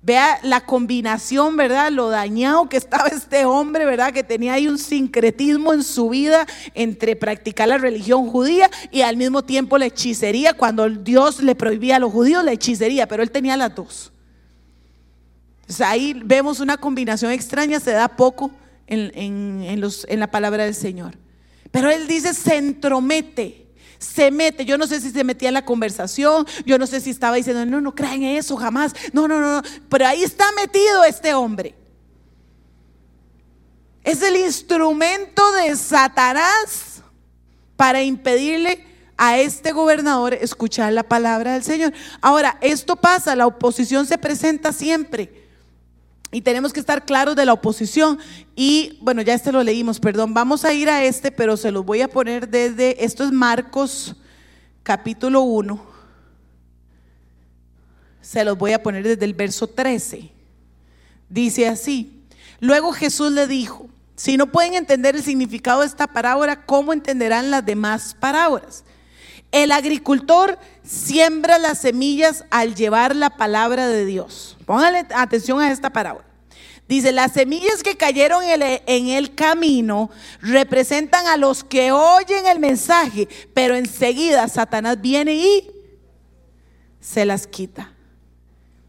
[0.03, 1.93] Vea la combinación, ¿verdad?
[1.93, 4.15] Lo dañado que estaba este hombre, ¿verdad?
[4.15, 9.19] Que tenía ahí un sincretismo en su vida entre practicar la religión judía y al
[9.19, 13.31] mismo tiempo la hechicería, cuando Dios le prohibía a los judíos la hechicería, pero él
[13.31, 14.13] tenía las dos.
[15.85, 18.51] ahí vemos una combinación extraña, se da poco
[18.87, 21.19] en, los, en la palabra del Señor.
[21.71, 23.70] Pero él dice, se entromete
[24.01, 24.65] se mete.
[24.65, 27.65] Yo no sé si se metía en la conversación, yo no sé si estaba diciendo,
[27.67, 28.93] no, no crean eso jamás.
[29.13, 31.77] No, no, no, pero ahí está metido este hombre.
[34.03, 37.03] Es el instrumento de Satanás
[37.77, 38.87] para impedirle
[39.17, 41.93] a este gobernador escuchar la palabra del Señor.
[42.23, 45.40] Ahora, esto pasa, la oposición se presenta siempre.
[46.33, 48.19] Y tenemos que estar claros de la oposición.
[48.55, 50.33] Y bueno, ya este lo leímos, perdón.
[50.33, 54.15] Vamos a ir a este, pero se los voy a poner desde, esto es Marcos
[54.83, 55.91] capítulo 1.
[58.21, 60.31] Se los voy a poner desde el verso 13.
[61.29, 62.25] Dice así.
[62.61, 67.51] Luego Jesús le dijo, si no pueden entender el significado de esta parábola, ¿cómo entenderán
[67.51, 68.85] las demás parábolas?
[69.53, 74.57] El agricultor siembra las semillas al llevar la palabra de Dios.
[74.65, 76.27] Póngale atención a esta parábola.
[76.91, 80.11] Dice, las semillas que cayeron en el, camino
[80.41, 85.71] representan a los que oyen el mensaje, pero enseguida Satanás viene y
[86.99, 87.93] se las quita.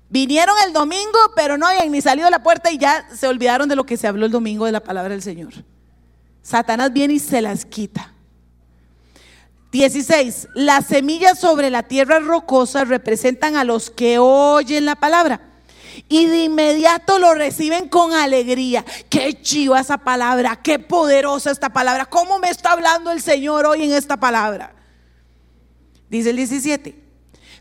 [0.10, 3.70] Vinieron el domingo, pero no habían ni salido de la puerta y ya se olvidaron
[3.70, 5.54] de lo que se habló el domingo de la palabra del Señor.
[6.42, 8.11] Satanás viene y se las quita.
[9.72, 10.50] 16.
[10.54, 15.52] Las semillas sobre la tierra rocosa representan a los que oyen la palabra
[16.10, 18.84] y de inmediato lo reciben con alegría.
[19.10, 22.06] Qué chiva esa palabra, qué poderosa esta palabra.
[22.06, 24.74] ¿Cómo me está hablando el Señor hoy en esta palabra?
[26.10, 27.00] Dice el 17.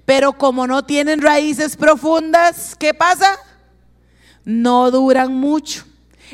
[0.04, 3.38] Pero como no tienen raíces profundas, ¿qué pasa?
[4.44, 5.84] No duran mucho.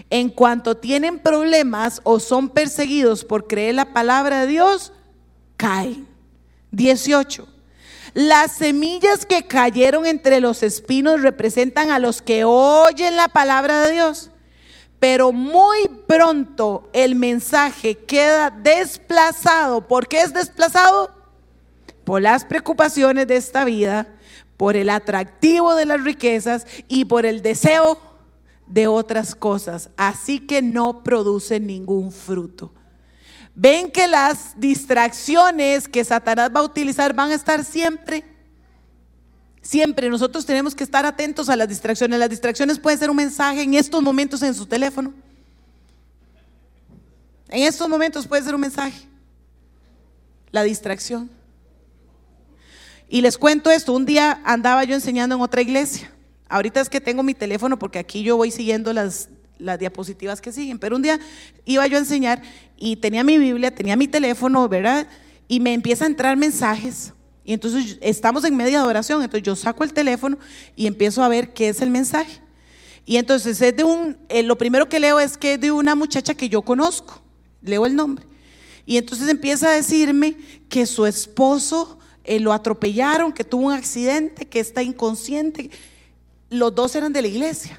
[0.08, 4.92] En cuanto tienen problemas o son perseguidos por creer la palabra de Dios,
[5.56, 6.06] caen.
[6.70, 7.46] 18.
[8.14, 13.92] Las semillas que cayeron entre los espinos representan a los que oyen la palabra de
[13.92, 14.30] Dios.
[14.98, 19.86] Pero muy pronto el mensaje queda desplazado.
[19.86, 21.10] ¿Por qué es desplazado?
[22.04, 24.08] Por las preocupaciones de esta vida,
[24.56, 28.00] por el atractivo de las riquezas y por el deseo
[28.66, 29.90] de otras cosas.
[29.96, 32.72] Así que no produce ningún fruto
[33.56, 38.22] ven que las distracciones que Satanás va a utilizar van a estar siempre.
[39.62, 42.20] Siempre nosotros tenemos que estar atentos a las distracciones.
[42.20, 45.12] Las distracciones pueden ser un mensaje en estos momentos en su teléfono.
[47.48, 49.08] En estos momentos puede ser un mensaje.
[50.52, 51.30] La distracción.
[53.08, 56.12] Y les cuento esto, un día andaba yo enseñando en otra iglesia.
[56.48, 60.52] Ahorita es que tengo mi teléfono porque aquí yo voy siguiendo las las diapositivas que
[60.52, 60.78] siguen.
[60.78, 61.18] Pero un día
[61.64, 62.42] iba yo a enseñar
[62.76, 65.06] y tenía mi Biblia, tenía mi teléfono, ¿verdad?
[65.48, 67.12] Y me empieza a entrar mensajes.
[67.44, 70.36] Y entonces estamos en media de oración, entonces yo saco el teléfono
[70.74, 72.40] y empiezo a ver qué es el mensaje.
[73.04, 75.94] Y entonces es de un, eh, lo primero que leo es que es de una
[75.94, 77.22] muchacha que yo conozco,
[77.62, 78.26] leo el nombre.
[78.84, 80.36] Y entonces empieza a decirme
[80.68, 85.70] que su esposo eh, lo atropellaron, que tuvo un accidente, que está inconsciente.
[86.50, 87.78] Los dos eran de la iglesia.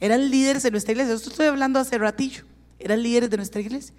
[0.00, 1.14] Eran líderes de nuestra iglesia.
[1.14, 2.44] Esto estoy hablando hace ratillo.
[2.78, 3.94] Eran líderes de nuestra iglesia.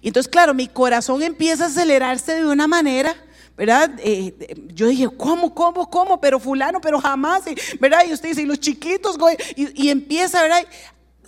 [0.00, 3.14] Y entonces, claro, mi corazón empieza a acelerarse de una manera
[3.56, 3.90] ¿verdad?
[3.98, 6.20] Eh, yo dije, ¿cómo, cómo, cómo?
[6.20, 7.42] Pero fulano, pero jamás,
[7.80, 8.04] ¿verdad?
[8.08, 9.18] Y usted dice, y los chiquitos,
[9.56, 10.64] y, y empieza, ¿verdad?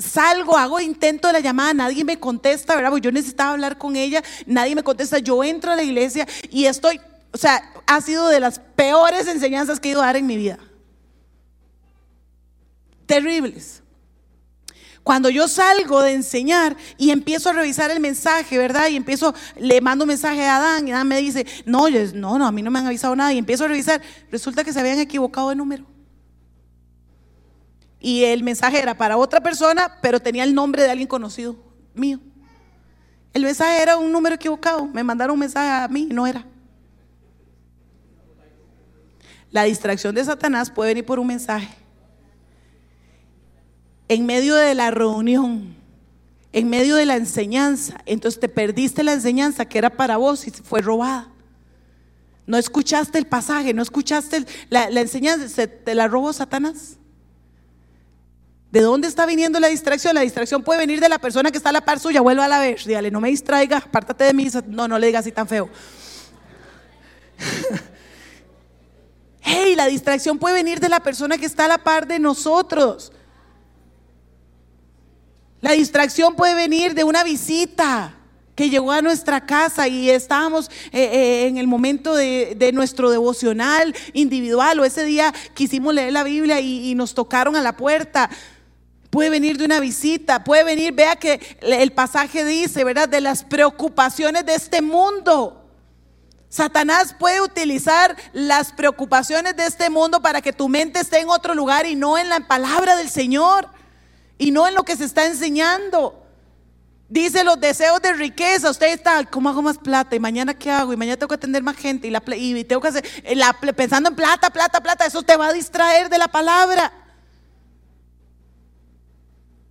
[0.00, 2.90] salgo, hago intento de la llamada, nadie me contesta, ¿verdad?
[2.90, 6.66] Porque yo necesitaba hablar con ella, nadie me contesta, yo entro a la iglesia y
[6.66, 7.00] estoy,
[7.32, 10.36] o sea, ha sido de las peores enseñanzas que he ido a dar en mi
[10.36, 10.58] vida.
[13.06, 13.82] Terribles.
[15.02, 18.88] Cuando yo salgo de enseñar y empiezo a revisar el mensaje, ¿verdad?
[18.88, 22.46] Y empiezo, le mando un mensaje a Adán y Adán me dice, no, no, no,
[22.46, 23.32] a mí no me han avisado nada.
[23.32, 25.86] Y empiezo a revisar, resulta que se habían equivocado de número.
[27.98, 31.56] Y el mensaje era para otra persona, pero tenía el nombre de alguien conocido
[31.94, 32.20] mío.
[33.32, 34.86] El mensaje era un número equivocado.
[34.86, 36.46] Me mandaron un mensaje a mí y no era.
[39.50, 41.68] La distracción de Satanás puede venir por un mensaje.
[44.10, 45.76] En medio de la reunión,
[46.52, 50.50] en medio de la enseñanza, entonces te perdiste la enseñanza que era para vos y
[50.50, 51.28] fue robada.
[52.44, 56.96] No escuchaste el pasaje, no escuchaste la, enseñanza, te la robó Satanás.
[58.72, 60.16] ¿De dónde está viniendo la distracción?
[60.16, 62.48] La distracción puede venir de la persona que está a la par suya, vuelva a
[62.48, 65.46] la vez, dígale, no me distraiga, apártate de mí, no, no le digas así tan
[65.46, 65.70] feo.
[69.42, 73.12] hey, la distracción puede venir de la persona que está a la par de nosotros.
[75.60, 78.14] La distracción puede venir de una visita
[78.54, 83.94] que llegó a nuestra casa y estábamos eh, eh, en el momento de, nuestro devocional
[84.12, 88.30] individual o ese día quisimos leer la Biblia y nos tocaron a la puerta.
[89.10, 93.08] Puede venir de una visita, puede venir, vea que el pasaje dice, ¿verdad?
[93.08, 95.68] De las preocupaciones de este mundo.
[96.48, 101.54] Satanás puede utilizar las preocupaciones de este mundo para que tu mente esté en otro
[101.54, 103.68] lugar y no en la palabra del Señor
[104.40, 106.18] y no en lo que se está enseñando.
[107.10, 108.70] Dice los deseos de riqueza.
[108.70, 110.16] Usted está, ¿cómo hago más plata?
[110.16, 110.94] ¿Y mañana qué hago?
[110.94, 112.08] Y mañana tengo que atender más gente.
[112.08, 113.04] Y, tengo que hacer,
[113.76, 115.04] pensando en plata, plata, plata.
[115.04, 116.90] Eso te va a distraer de la palabra.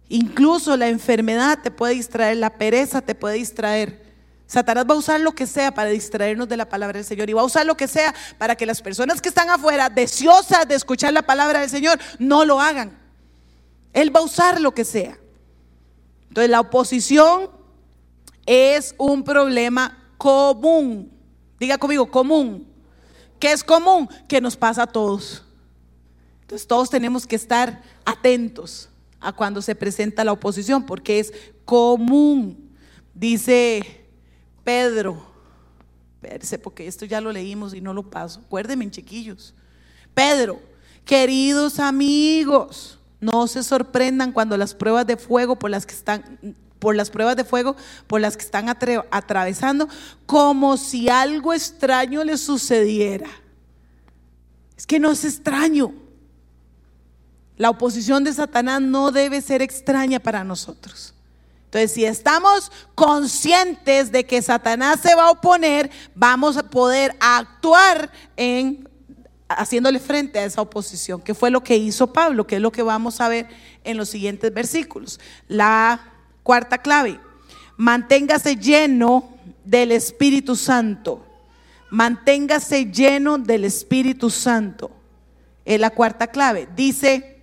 [0.08, 4.06] Incluso la enfermedad te puede distraer, la pereza te puede distraer.
[4.46, 7.34] Satanás va a usar lo que sea para distraernos de la palabra del Señor y
[7.34, 10.76] va a usar lo que sea para que las personas que están afuera, deseosas de
[10.76, 13.09] escuchar la palabra del Señor, no lo hagan.
[13.94, 15.18] Él va a usar lo que sea.
[16.28, 17.50] Entonces la oposición
[18.46, 21.12] es un problema común.
[21.60, 22.68] Diga conmigo, común.
[23.40, 24.08] ¿Qué es común?
[24.28, 25.44] Que nos pasa a todos.
[26.42, 31.34] Entonces todos tenemos que estar atentos a cuando se presenta la oposición, porque es
[31.66, 32.70] común.
[33.14, 34.06] Dice
[34.64, 35.26] Pedro,
[36.64, 38.42] porque esto ya lo leímos y no lo paso.
[38.46, 39.54] Acuérdenme, chiquillos.
[40.14, 40.62] Pedro,
[41.06, 46.96] queridos amigos, no se sorprendan cuando las pruebas de fuego por las que están por
[46.96, 47.76] las pruebas de fuego
[48.08, 49.90] por las que están atravesando,
[50.26, 53.28] como si algo extraño les sucediera.
[54.78, 55.94] Es que no es extraño.
[57.58, 61.14] La oposición de Satanás no debe ser extraña para nosotros.
[61.66, 68.10] Entonces, si estamos conscientes de que Satanás se va a oponer, vamos a poder actuar
[68.38, 68.89] en
[69.50, 72.84] haciéndole frente a esa oposición, que fue lo que hizo Pablo, que es lo que
[72.84, 73.48] vamos a ver
[73.84, 75.20] en los siguientes versículos.
[75.48, 77.20] La cuarta clave,
[77.76, 79.30] manténgase lleno
[79.66, 81.26] del Espíritu Santo.
[81.90, 84.92] Manténgase lleno del Espíritu Santo.
[85.66, 86.68] Es la cuarta clave.
[86.76, 87.40] Dice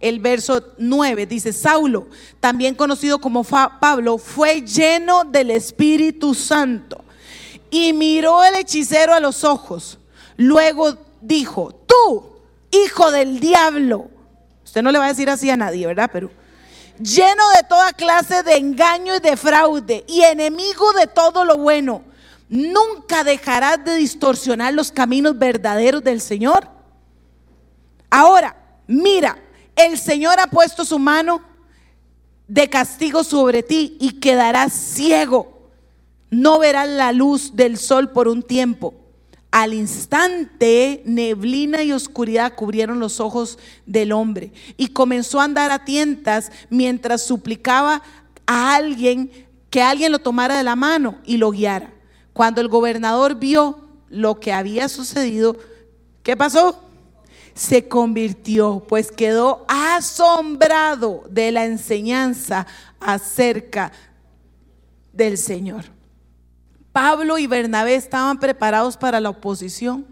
[0.00, 2.08] el verso 9 dice, Saulo,
[2.40, 7.02] también conocido como Pablo, fue lleno del Espíritu Santo
[7.70, 9.98] y miró el hechicero a los ojos.
[10.36, 12.36] Luego dijo, tú,
[12.70, 14.08] hijo del diablo,
[14.64, 16.10] usted no le va a decir así a nadie, ¿verdad?
[16.12, 16.30] Pero
[16.98, 22.02] lleno de toda clase de engaño y de fraude y enemigo de todo lo bueno,
[22.48, 26.68] nunca dejarás de distorsionar los caminos verdaderos del Señor.
[28.10, 28.56] Ahora,
[28.86, 29.38] mira,
[29.74, 31.40] el Señor ha puesto su mano
[32.48, 35.70] de castigo sobre ti y quedarás ciego.
[36.30, 38.94] No verás la luz del sol por un tiempo.
[39.50, 45.84] Al instante, neblina y oscuridad cubrieron los ojos del hombre y comenzó a andar a
[45.84, 48.02] tientas mientras suplicaba
[48.46, 49.30] a alguien
[49.70, 51.92] que alguien lo tomara de la mano y lo guiara.
[52.32, 55.56] Cuando el gobernador vio lo que había sucedido,
[56.22, 56.82] ¿qué pasó?
[57.56, 62.66] se convirtió, pues quedó asombrado de la enseñanza
[63.00, 63.92] acerca
[65.14, 65.95] del Señor.
[66.96, 70.06] Pablo y Bernabé estaban preparados para la oposición.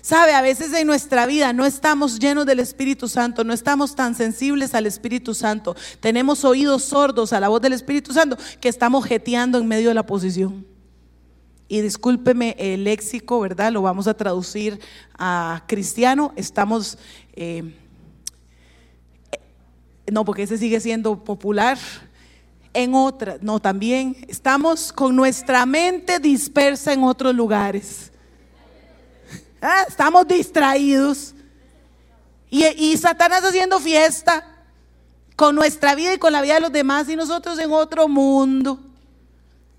[0.00, 4.16] Sabe, a veces en nuestra vida no estamos llenos del Espíritu Santo, no estamos tan
[4.16, 5.76] sensibles al Espíritu Santo.
[6.00, 9.94] Tenemos oídos sordos a la voz del Espíritu Santo que estamos jeteando en medio de
[9.94, 10.66] la oposición.
[11.68, 13.70] y discúlpeme el léxico, ¿verdad?
[13.70, 14.80] Lo vamos a traducir
[15.16, 16.32] a cristiano.
[16.34, 16.98] Estamos,
[17.34, 17.76] eh,
[20.10, 21.78] no, porque ese sigue siendo popular.
[22.74, 28.10] En otra, no, también estamos con nuestra mente dispersa en otros lugares.
[29.60, 31.34] Ah, estamos distraídos.
[32.48, 34.46] Y, y Satanás haciendo fiesta
[35.36, 38.78] con nuestra vida y con la vida de los demás y nosotros en otro mundo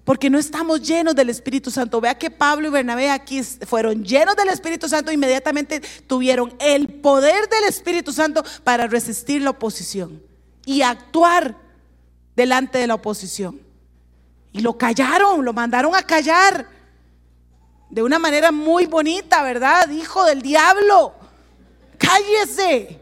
[0.03, 2.01] porque no estamos llenos del Espíritu Santo.
[2.01, 7.47] Vea que Pablo y Bernabé aquí fueron llenos del Espíritu Santo, inmediatamente tuvieron el poder
[7.49, 10.21] del Espíritu Santo para resistir la oposición
[10.65, 11.57] y actuar
[12.35, 13.59] delante de la oposición.
[14.51, 16.67] Y lo callaron, lo mandaron a callar
[17.89, 19.89] de una manera muy bonita, ¿verdad?
[19.89, 21.13] Hijo del diablo,
[21.97, 22.99] cállese.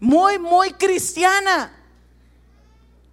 [0.00, 1.79] Muy, muy cristiana.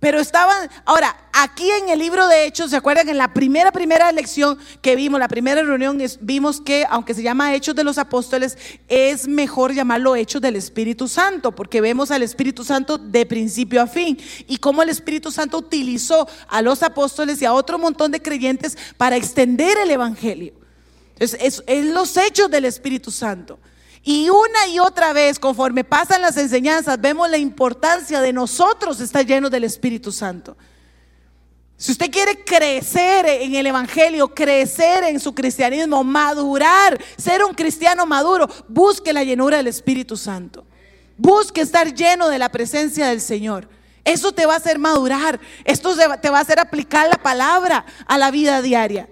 [0.07, 3.09] Pero estaban, ahora, aquí en el libro de Hechos, ¿se acuerdan?
[3.09, 7.53] En la primera, primera lección que vimos, la primera reunión, vimos que aunque se llama
[7.53, 12.63] Hechos de los Apóstoles, es mejor llamarlo Hechos del Espíritu Santo, porque vemos al Espíritu
[12.63, 17.45] Santo de principio a fin y cómo el Espíritu Santo utilizó a los apóstoles y
[17.45, 20.53] a otro montón de creyentes para extender el Evangelio.
[21.15, 23.59] Entonces, es, es los hechos del Espíritu Santo.
[24.07, 29.25] Y una y otra vez, conforme pasan las enseñanzas, vemos la importancia de nosotros estar
[29.25, 30.55] llenos del Espíritu Santo.
[31.75, 38.05] Si usted quiere crecer en el Evangelio, crecer en su cristianismo, madurar, ser un cristiano
[38.05, 40.65] maduro, busque la llenura del Espíritu Santo.
[41.17, 43.67] Busque estar lleno de la presencia del Señor.
[44.05, 45.37] Eso te va a hacer madurar.
[45.65, 49.09] Esto te va a hacer aplicar la palabra a la vida diaria.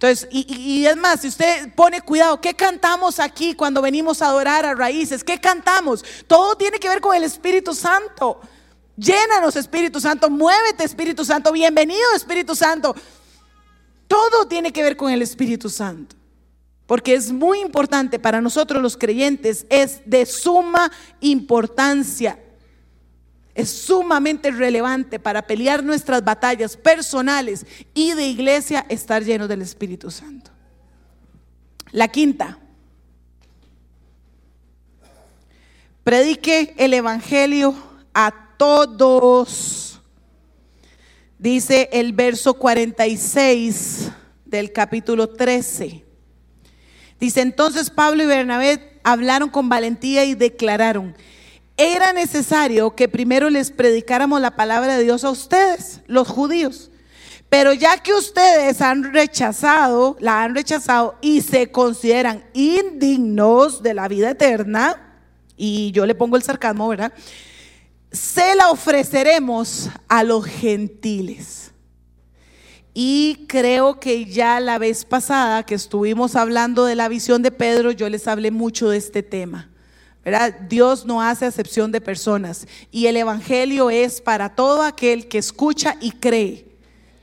[0.00, 4.64] Entonces, y, es más, si usted pone cuidado, ¿qué cantamos aquí cuando venimos a adorar
[4.64, 5.24] a raíces?
[5.24, 6.04] ¿Qué cantamos?
[6.28, 8.40] Todo tiene que ver con el Espíritu Santo.
[8.96, 12.94] Llénanos, Espíritu Santo, muévete, Espíritu Santo, bienvenido, Espíritu Santo.
[14.06, 16.14] Todo tiene que ver con el Espíritu Santo.
[16.86, 22.38] Porque es muy importante para nosotros los creyentes, es de suma importancia
[23.58, 30.12] es sumamente relevante para pelear nuestras batallas personales y de iglesia estar lleno del Espíritu
[30.12, 30.52] Santo.
[31.90, 32.56] La quinta,
[36.04, 37.74] predique el Evangelio
[38.14, 40.00] a todos.
[41.36, 44.12] Dice el verso 46
[44.44, 46.04] del capítulo 13.
[47.18, 51.16] Dice entonces Pablo y Bernabé hablaron con valentía y declararon,
[51.78, 56.90] era necesario que primero les predicáramos la palabra de Dios a ustedes, los judíos.
[57.48, 64.08] Pero ya que ustedes han rechazado, la han rechazado y se consideran indignos de la
[64.08, 65.22] vida eterna,
[65.56, 67.12] y yo le pongo el sarcasmo, ¿verdad?
[68.10, 71.72] Se la ofreceremos a los gentiles.
[72.92, 77.92] Y creo que ya la vez pasada que estuvimos hablando de la visión de Pedro,
[77.92, 79.70] yo les hablé mucho de este tema.
[80.68, 85.96] Dios no hace acepción de personas y el Evangelio es para todo aquel que escucha
[86.00, 86.76] y cree.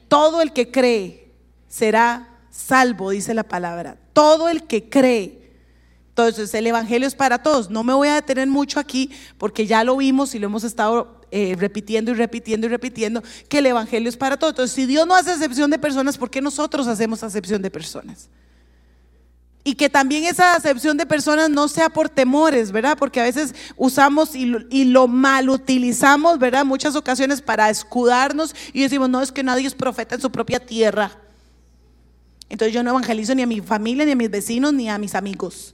[0.08, 1.32] Todo el que cree
[1.68, 3.98] será salvo, dice la palabra.
[4.14, 5.46] Todo el que cree.
[6.10, 7.70] Entonces, el Evangelio es para todos.
[7.70, 11.22] No me voy a detener mucho aquí porque ya lo vimos y lo hemos estado
[11.32, 14.54] eh, repitiendo y repitiendo y repitiendo, que el Evangelio es para todos.
[14.54, 18.30] Entonces, si Dios no hace acepción de personas, ¿por qué nosotros hacemos acepción de personas?
[19.68, 22.95] Y que también esa acepción de personas no sea por temores, ¿verdad?
[22.99, 26.63] Porque a veces usamos y lo, mal utilizamos, ¿verdad?
[26.63, 30.59] Muchas ocasiones para escudarnos y decimos, no, es que nadie es profeta en su propia
[30.59, 31.18] tierra.
[32.47, 35.16] Entonces yo no evangelizo ni a mi familia, ni a mis vecinos, ni a mis
[35.16, 35.74] amigos.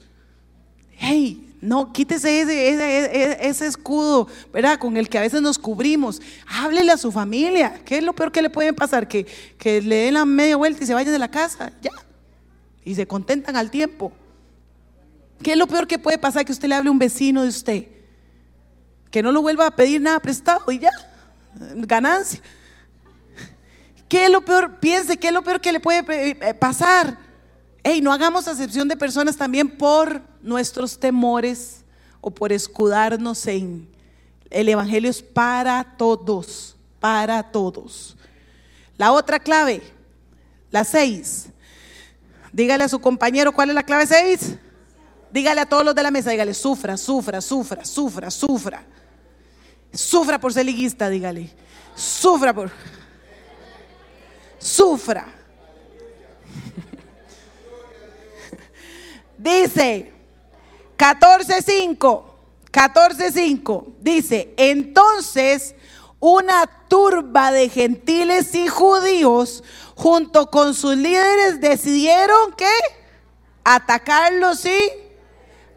[0.96, 4.80] Hey, no, quítese ese, ese, escudo, ¿verdad?
[4.80, 6.22] Con el que a veces nos cubrimos.
[6.48, 7.82] Háblele a su familia.
[7.84, 9.10] ¿Qué es lo peor que le puede pasar?
[9.10, 9.26] Que,
[9.58, 11.74] que le den la media vuelta y se vaya de la casa.
[11.82, 11.92] Ya
[12.84, 14.12] y se contentan al tiempo.
[15.42, 17.50] ¿Qué es lo peor que puede pasar que usted le hable a un vecino de
[17.50, 17.88] usted?
[19.10, 20.92] Que no lo vuelva a pedir nada prestado y ya,
[21.76, 22.42] ganancia.
[24.08, 24.80] ¿Qué es lo peor?
[24.80, 27.18] Piense, ¿qué es lo peor que le puede eh, pasar?
[27.84, 31.84] Hey, no hagamos acepción de personas también por nuestros temores
[32.20, 33.90] o por escudarnos en
[34.52, 38.16] el Evangelio es para todos, para todos.
[38.98, 39.82] La otra clave,
[40.70, 41.48] la seis,
[42.52, 44.56] Dígale a su compañero cuál es la clave 6.
[45.32, 48.84] Dígale a todos los de la mesa, dígale, sufra, sufra, sufra, sufra, sufra.
[49.94, 51.50] Sufra por ser liguista, dígale.
[51.96, 52.72] Sufra por...
[54.60, 55.26] Sufra.
[59.38, 60.12] Dice
[61.02, 62.24] 14.5,
[62.72, 65.74] 14.5, dice, entonces
[66.20, 69.64] una turba de gentiles y judíos,
[70.02, 72.72] junto con sus líderes, decidieron que
[73.64, 74.80] atacarlos y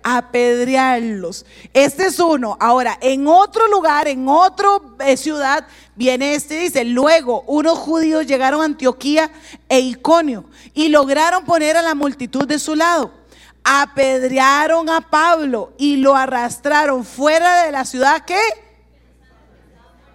[0.03, 1.45] apedrearlos.
[1.75, 2.57] Este es uno.
[2.59, 4.69] Ahora, en otro lugar, en otra
[5.01, 9.31] eh, ciudad, viene este, dice, luego unos judíos llegaron a Antioquía
[9.69, 13.13] e Iconio y lograron poner a la multitud de su lado.
[13.63, 18.41] Apedrearon a Pablo y lo arrastraron fuera de la ciudad que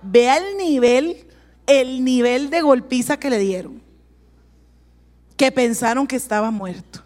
[0.01, 1.27] vea el nivel,
[1.67, 3.88] el nivel de golpiza que le dieron.
[5.39, 7.01] Que pensaron que estaba muerto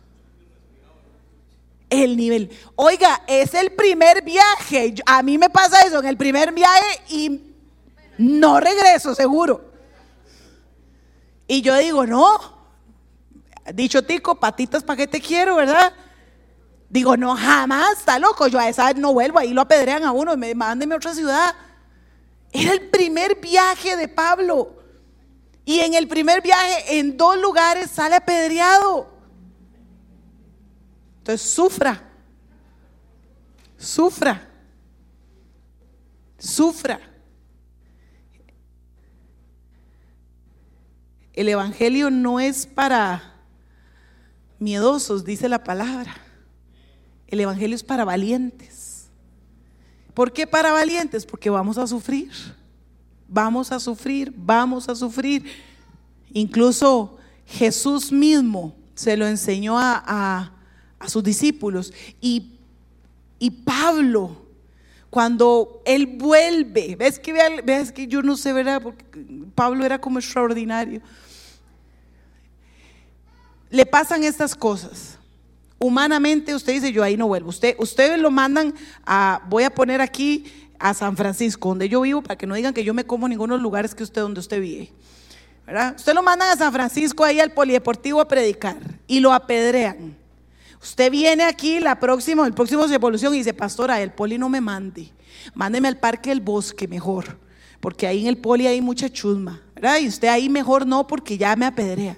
[2.01, 2.49] el nivel.
[2.75, 4.95] Oiga, es el primer viaje.
[5.05, 7.53] A mí me pasa eso en el primer viaje y
[8.17, 9.71] no regreso, seguro.
[11.47, 12.53] Y yo digo, no.
[13.73, 15.93] Dicho tico, patitas para que te quiero, ¿verdad?
[16.89, 18.47] Digo, no, jamás, está loco.
[18.47, 21.53] Yo a esa no vuelvo, ahí lo apedrean a uno, me mándenme a otra ciudad.
[22.51, 24.82] Era el primer viaje de Pablo.
[25.65, 29.09] Y en el primer viaje, en dos lugares, sale apedreado.
[31.19, 32.03] Entonces, sufra.
[33.77, 34.49] Sufra.
[36.37, 36.99] Sufra.
[41.31, 43.33] El Evangelio no es para
[44.59, 46.15] miedosos, dice la palabra.
[47.27, 49.09] El Evangelio es para valientes.
[50.13, 51.25] ¿Por qué para valientes?
[51.25, 52.31] Porque vamos a sufrir.
[53.33, 55.43] Vamos a sufrir, vamos a sufrir.
[56.31, 57.17] Incluso
[57.47, 60.51] Jesús mismo se lo enseñó a,
[61.03, 61.93] a sus discípulos.
[62.21, 62.49] Y,
[63.65, 64.37] Pablo,
[65.09, 68.81] cuando él vuelve, ves que, ves que yo no sé, ¿verdad?
[68.81, 69.03] Porque
[69.53, 71.01] Pablo era como extraordinario.
[73.69, 75.17] Le pasan estas cosas.
[75.77, 77.49] Humanamente usted dice, yo ahí no vuelvo.
[77.49, 78.73] Usted, ustedes lo mandan
[79.05, 80.45] a, voy a poner aquí
[80.79, 83.31] a San Francisco, donde yo vivo, para que no digan que yo me como en
[83.31, 84.91] ninguno de lugares que usted, donde usted vive.
[85.65, 85.95] ¿verdad?
[85.95, 90.17] Usted lo mandan a San Francisco, ahí al polideportivo a predicar, y lo apedrean.
[90.81, 94.59] Usted viene aquí la próxima, el próximo evolución y dice, pastora, el poli no me
[94.59, 95.11] mande.
[95.53, 97.39] Mándeme al parque del bosque mejor,
[97.79, 99.99] porque ahí en el poli hay mucha chusma, ¿verdad?
[99.99, 102.17] Y usted ahí mejor no, porque ya me apedrea.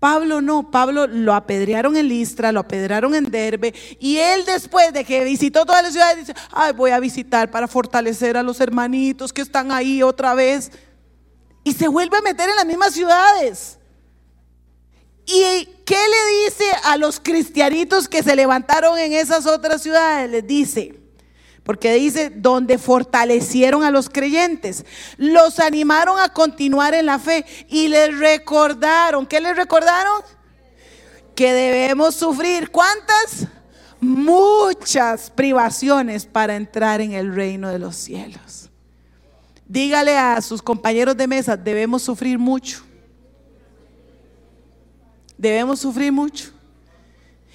[0.00, 5.04] Pablo no, Pablo lo apedrearon en Listra, lo apedrearon en Derbe, y él después de
[5.04, 9.32] que visitó todas las ciudades dice, ay, voy a visitar para fortalecer a los hermanitos
[9.32, 10.70] que están ahí otra vez.
[11.62, 13.78] Y se vuelve a meter en las mismas ciudades.
[15.26, 20.30] ¿Y qué le dice a los cristianitos que se levantaron en esas otras ciudades?
[20.30, 21.03] Les dice,
[21.64, 24.84] porque dice, donde fortalecieron a los creyentes,
[25.16, 30.22] los animaron a continuar en la fe y les recordaron, ¿qué les recordaron?
[31.34, 33.48] Que debemos sufrir, ¿cuántas?
[34.00, 38.70] Muchas privaciones para entrar en el reino de los cielos.
[39.66, 42.84] Dígale a sus compañeros de mesa, debemos sufrir mucho
[45.36, 46.50] debemos sufrir mucho.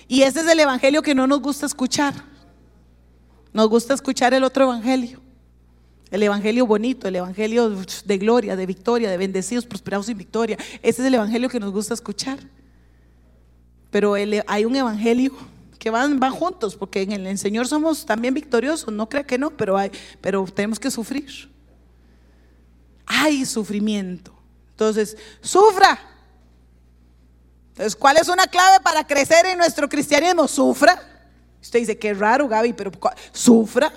[0.08, 2.14] Y ese es el evangelio que no nos gusta escuchar.
[3.54, 5.22] Nos gusta escuchar el otro evangelio.
[6.12, 7.70] El evangelio bonito, el evangelio
[8.06, 10.58] de gloria, de victoria, de bendecidos, prosperados sin victoria.
[10.82, 12.40] Ese es el evangelio que nos gusta escuchar.
[13.92, 15.34] Pero hay un evangelio
[15.78, 19.52] que van, van juntos, porque en el, Señor somos también victoriosos, no crea que no,
[19.52, 21.50] pero, hay, pero tenemos que sufrir.
[23.06, 24.34] Hay sufrimiento.
[24.72, 26.00] Entonces, sufra,
[27.80, 30.50] entonces, ¿cuál es una clave para crecer en nuestro cristianismo?
[30.50, 31.02] Sufra.
[31.62, 32.92] Usted dice, qué raro, Gaby, pero
[33.32, 33.92] sufra.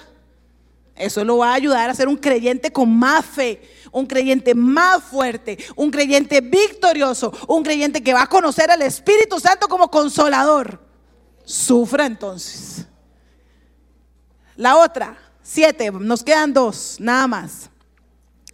[0.94, 5.02] Eso lo va a ayudar a ser un creyente con más fe, un creyente más
[5.02, 10.80] fuerte, un creyente victorioso, un creyente que va a conocer al Espíritu Santo como consolador.
[11.44, 12.86] Sufra entonces.
[14.54, 17.70] La otra, siete, nos quedan dos, nada más.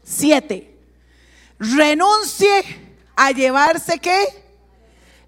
[0.03, 0.79] Siete,
[1.59, 2.65] renuncie
[3.17, 4.48] a llevarse qué?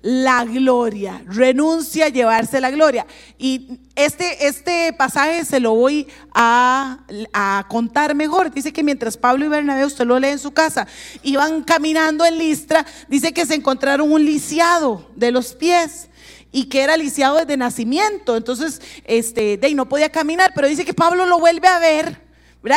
[0.02, 3.06] La gloria, renuncia a llevarse la gloria.
[3.38, 7.00] Y este, este pasaje se lo voy a,
[7.32, 8.52] a, contar mejor.
[8.52, 10.86] Dice que mientras Pablo y Bernabé, usted lo lee en su casa,
[11.22, 16.08] iban caminando en Listra, dice que se encontraron un lisiado de los pies
[16.52, 18.36] y que era lisiado desde nacimiento.
[18.36, 22.30] Entonces, este, de no podía caminar, pero dice que Pablo lo vuelve a ver.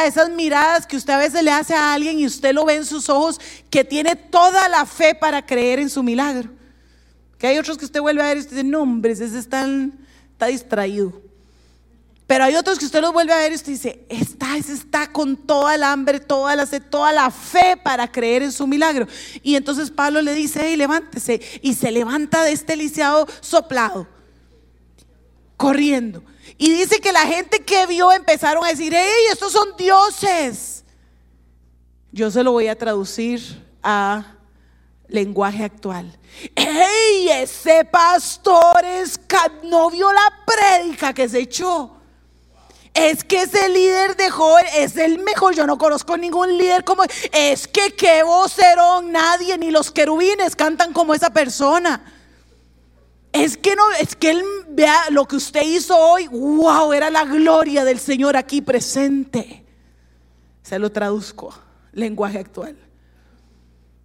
[0.05, 2.85] Esas miradas que usted a veces le hace a alguien y usted lo ve en
[2.85, 6.49] sus ojos, que tiene toda la fe para creer en su milagro.
[7.43, 9.67] Que hay otros que usted vuelve a ver y usted dice, no, hombre, ese está,
[10.47, 11.11] distraído.
[12.25, 15.11] Pero hay otros que usted los vuelve a ver y usted dice, está, ese está
[15.11, 19.09] con toda el hambre, toda la toda la fe para creer en su milagro.
[19.41, 21.41] Y entonces Pablo le dice, hey, levántese.
[21.61, 24.07] Y se levanta de este lisiado soplado,
[25.57, 26.23] corriendo.
[26.57, 30.85] Y dice que la gente que vio empezaron a decir, hey, estos son dioses.
[32.13, 34.32] Yo se lo voy a traducir a
[35.07, 36.17] lenguaje actual.
[36.55, 37.29] ¡Ey!
[37.29, 39.19] Ese pastor es
[39.63, 41.97] no vio la prédica que se echó.
[42.93, 45.55] Es que ese líder de joven es el mejor.
[45.55, 47.03] Yo no conozco ningún líder como.
[47.31, 52.03] Es que qué vocerón, nadie, ni los querubines cantan como esa persona.
[53.31, 56.27] Es que no, es que él vea lo que usted hizo hoy.
[56.27, 59.65] Wow, era la gloria del Señor aquí presente.
[60.61, 61.51] Se lo traduzco,
[61.93, 62.77] lenguaje actual.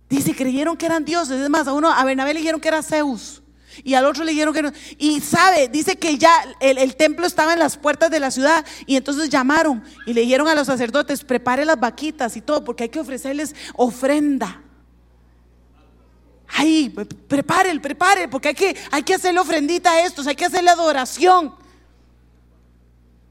[0.08, 1.40] Dice, creyeron que eran dioses.
[1.40, 3.42] Es más, a uno, a Bernabé le dijeron que era Zeus.
[3.84, 4.72] Y al otro le dijeron que no.
[4.96, 8.64] Y sabe, dice que ya el, templo estaba en las puertas de la ciudad.
[8.86, 12.84] Y entonces llamaron y le dijeron a los sacerdotes, prepare las vaquitas y todo, porque
[12.84, 14.62] hay que ofrecerles ofrenda.
[16.48, 16.88] Ay,
[17.28, 21.54] prepare, prepare, porque hay que, hay que hacerle ofrendita a estos, hay que hacerle adoración.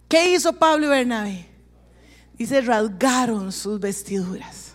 [0.07, 1.49] ¿Qué hizo Pablo y Bernabé?
[2.37, 4.66] Dice, rasgaron sus vestiduras.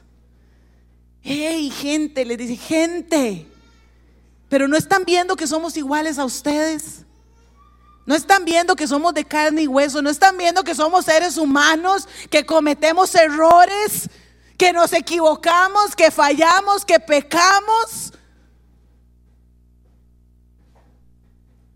[1.23, 3.47] Hey, gente, le dice, gente,
[4.49, 7.05] pero no están viendo que somos iguales a ustedes.
[8.05, 10.03] No están viendo que somos de carne y hueso.
[10.03, 14.11] No están viendo que somos seres humanos, que cometemos errores,
[14.59, 18.13] que nos equivocamos, que fallamos, que pecamos.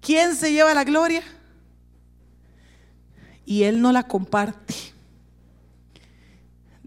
[0.01, 1.23] ¿Quién se lleva la gloria?
[3.45, 4.75] Y él no la comparte.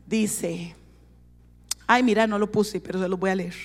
[0.06, 0.76] Dice,
[1.90, 3.56] ay mira, no lo puse, pero se lo voy a leer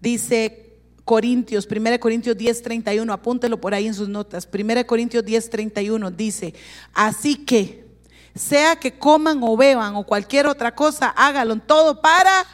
[0.00, 4.48] dice Corintios, 1 Corintios 10, 31, apúntelo por ahí en sus notas.
[4.52, 6.54] 1 Corintios 10, 31 dice,
[6.92, 7.86] así que
[8.34, 12.46] sea que coman o beban o cualquier otra cosa, hágalo todo para...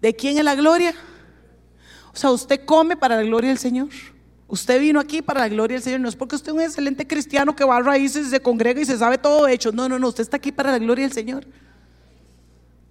[0.00, 0.94] ¿De quién es la gloria?
[2.14, 3.88] O sea, usted come para la gloria del Señor.
[4.50, 6.00] Usted vino aquí para la gloria del Señor.
[6.00, 8.84] No es porque usted es un excelente cristiano que va a raíces, se congrega y
[8.84, 9.70] se sabe todo hecho.
[9.70, 10.08] No, no, no.
[10.08, 11.46] Usted está aquí para la gloria del Señor.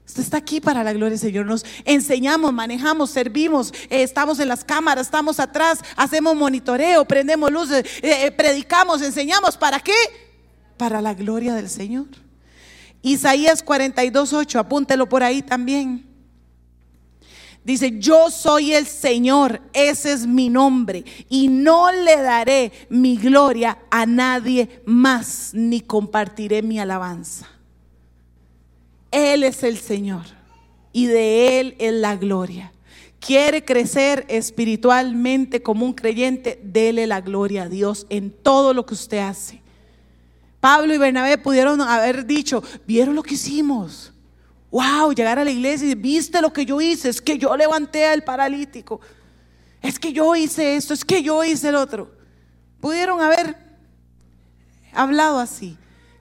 [0.07, 1.45] Usted está aquí para la gloria del Señor.
[1.45, 7.86] Nos enseñamos, manejamos, servimos, eh, estamos en las cámaras, estamos atrás, hacemos monitoreo, prendemos luces,
[8.01, 9.57] eh, eh, predicamos, enseñamos.
[9.57, 9.93] ¿Para qué?
[10.78, 12.07] Para la gloria del Señor.
[13.01, 16.09] Isaías 42, 8, apúntelo por ahí también.
[17.70, 23.78] Dice, yo soy el Señor, ese es mi nombre, y no le daré mi gloria
[23.91, 27.47] a nadie más, ni compartiré mi alabanza.
[29.11, 30.26] Él es el Señor
[30.93, 32.74] y de Él es la gloria.
[33.20, 38.95] Quiere crecer espiritualmente como un creyente, dele la gloria a Dios en todo lo que
[38.95, 39.61] usted hace.
[40.59, 44.09] Pablo y Bernabé pudieron haber dicho, vieron lo que hicimos.
[44.72, 48.05] Wow, llegar a la iglesia y viste lo que yo hice, es que yo levanté
[48.05, 49.01] al paralítico,
[49.82, 52.11] es que yo hice esto, es que yo hice el otro.
[52.80, 53.57] Pudieron haber
[54.93, 55.78] hablado así.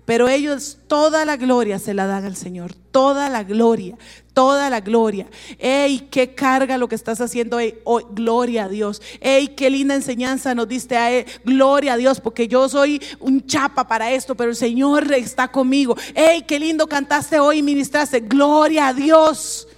[0.08, 2.74] Pero ellos toda la gloria se la dan al Señor.
[2.98, 3.96] Toda la gloria,
[4.34, 5.28] toda la gloria.
[5.56, 8.04] ¡Ey, qué carga lo que estás haciendo hoy!
[8.10, 9.00] gloria a Dios.
[9.20, 11.24] ¡Ey, qué linda enseñanza nos diste a él!
[11.44, 15.96] Gloria a Dios, porque yo soy un chapa para esto, pero el Señor está conmigo.
[16.12, 18.18] ¡Ey, qué lindo cantaste hoy y ministraste!
[18.18, 19.68] ¡Gloria a Dios!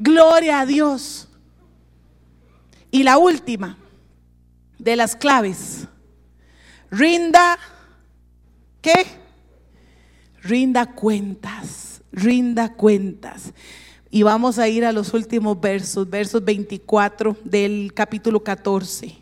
[0.00, 1.28] ¡Gloria a Dios!
[2.90, 3.78] Y la última
[4.76, 5.86] de las claves.
[6.90, 7.60] Rinda
[8.82, 9.06] ¿Qué?
[10.42, 13.52] Rinda cuentas, rinda cuentas.
[14.10, 19.16] Y vamos a ir a los últimos versos, versos 24 del capítulo 14.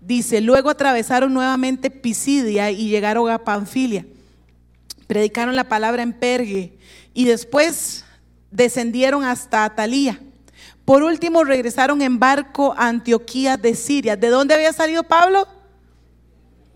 [0.00, 4.06] Dice, luego atravesaron nuevamente Pisidia y llegaron a Panfilia.
[5.06, 6.78] Predicaron la palabra en Pergue
[7.12, 8.04] y después
[8.50, 10.20] descendieron hasta Atalía.
[10.84, 14.16] Por último regresaron en barco a Antioquía de Siria.
[14.16, 15.46] ¿De dónde había salido Pablo?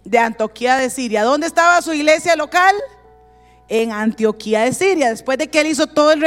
[0.05, 1.23] de Antioquía de Siria.
[1.23, 2.75] ¿Dónde estaba su iglesia local?
[3.71, 5.09] En Antioquía de Siria.
[5.09, 6.21] Después de que él hizo todo el,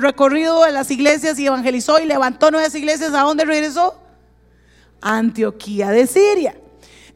[0.00, 3.98] recorrido de las iglesias y evangelizó y levantó nuevas iglesias, ¿a dónde regresó?
[5.00, 6.54] Antioquía de Siria.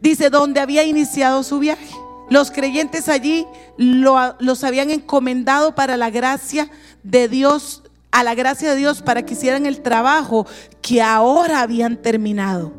[0.01, 1.95] Dice, donde había iniciado su viaje.
[2.30, 6.70] Los creyentes allí los habían encomendado para la gracia
[7.03, 10.47] de Dios, a la gracia de Dios para que hicieran el trabajo
[10.80, 12.72] que ahora habían terminado.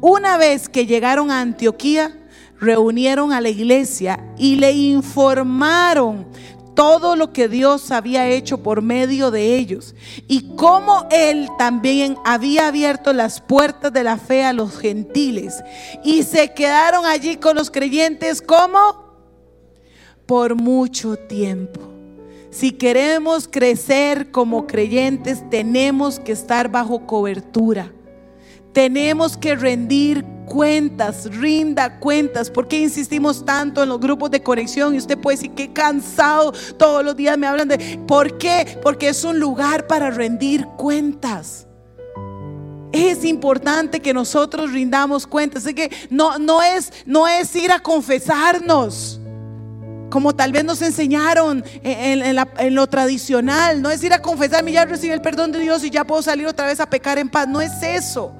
[0.00, 2.19] Una vez que llegaron a Antioquía,
[2.60, 6.26] reunieron a la iglesia y le informaron
[6.74, 9.94] todo lo que Dios había hecho por medio de ellos
[10.28, 15.62] y cómo Él también había abierto las puertas de la fe a los gentiles.
[16.04, 19.10] Y se quedaron allí con los creyentes como
[20.26, 21.80] por mucho tiempo.
[22.50, 27.92] Si queremos crecer como creyentes, tenemos que estar bajo cobertura.
[28.72, 32.50] Tenemos que rendir cuentas, rinda cuentas.
[32.50, 34.96] ¿Por qué insistimos tanto en los grupos de conexión?
[34.96, 38.00] Y usted puede decir que cansado, todos los días me hablan de...
[38.08, 38.80] ¿Por qué?
[38.82, 41.68] Porque es un lugar para rendir cuentas.
[42.90, 45.64] Es importante que nosotros rindamos cuentas.
[45.64, 49.20] Así que no, no, es, no es ir a confesarnos
[50.10, 53.80] como tal vez nos enseñaron en, lo tradicional.
[53.80, 56.48] No es ir a confesarme, ya recibí el perdón de Dios y ya puedo salir
[56.48, 57.46] otra vez a pecar en paz.
[57.46, 58.32] No es eso.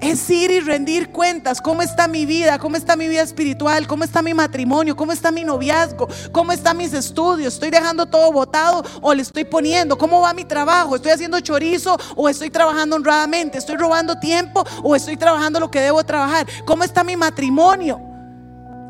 [0.00, 1.60] Es ir y rendir cuentas.
[1.60, 2.58] ¿Cómo está mi vida?
[2.58, 3.86] ¿Cómo está mi vida espiritual?
[3.86, 4.96] ¿Cómo está mi matrimonio?
[4.96, 6.08] ¿Cómo está mi noviazgo?
[6.30, 7.54] ¿Cómo están mis estudios?
[7.54, 9.96] ¿Estoy dejando todo botado o le estoy poniendo?
[9.96, 10.96] ¿Cómo va mi trabajo?
[10.96, 13.58] ¿Estoy haciendo chorizo o estoy trabajando honradamente?
[13.58, 16.46] ¿Estoy robando tiempo o estoy trabajando lo que debo trabajar?
[16.66, 18.00] ¿Cómo está mi matrimonio?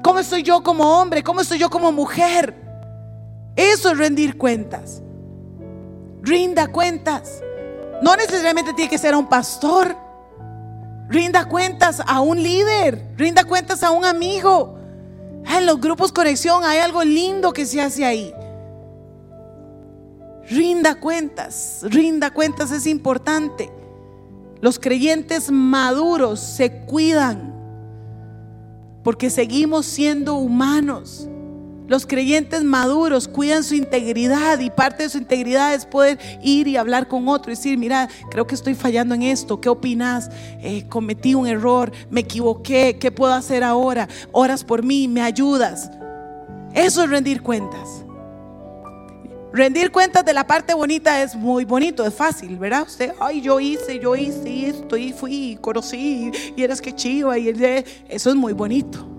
[0.02, 1.22] ¿Cómo estoy yo como hombre?
[1.22, 2.55] ¿Cómo estoy yo como mujer?
[3.57, 5.00] Eso es rendir cuentas.
[6.22, 7.40] Rinda cuentas.
[8.02, 10.03] No necesariamente tiene que ser un pastor.
[11.09, 13.14] Rinda cuentas a un líder.
[13.16, 14.78] Rinda cuentas a un amigo.
[15.46, 18.32] En los grupos conexión hay algo lindo que se hace ahí.
[20.48, 21.80] Rinda cuentas.
[21.82, 23.70] Rinda cuentas es importante.
[24.61, 27.55] Los creyentes maduros se cuidan
[29.02, 31.28] porque seguimos siendo humanos.
[31.87, 36.78] Los creyentes maduros cuidan su integridad y parte de su integridad es poder ir y
[36.78, 40.30] hablar con otro y decir, mira, creo que estoy fallando en esto, ¿qué opinas?
[40.62, 44.09] Eh, cometí un error, me equivoqué, ¿qué puedo hacer ahora?
[44.32, 45.91] Oras por mí, me ayudas.
[46.72, 48.03] Eso es rendir cuentas.
[49.53, 52.85] Rendir cuentas de la parte bonita es muy bonito, es fácil, ¿verdad?
[52.89, 57.49] Usted, ay, yo hice, yo hice esto y fui, conocí, y eres que chiva, y
[58.09, 59.14] eso es muy bonito.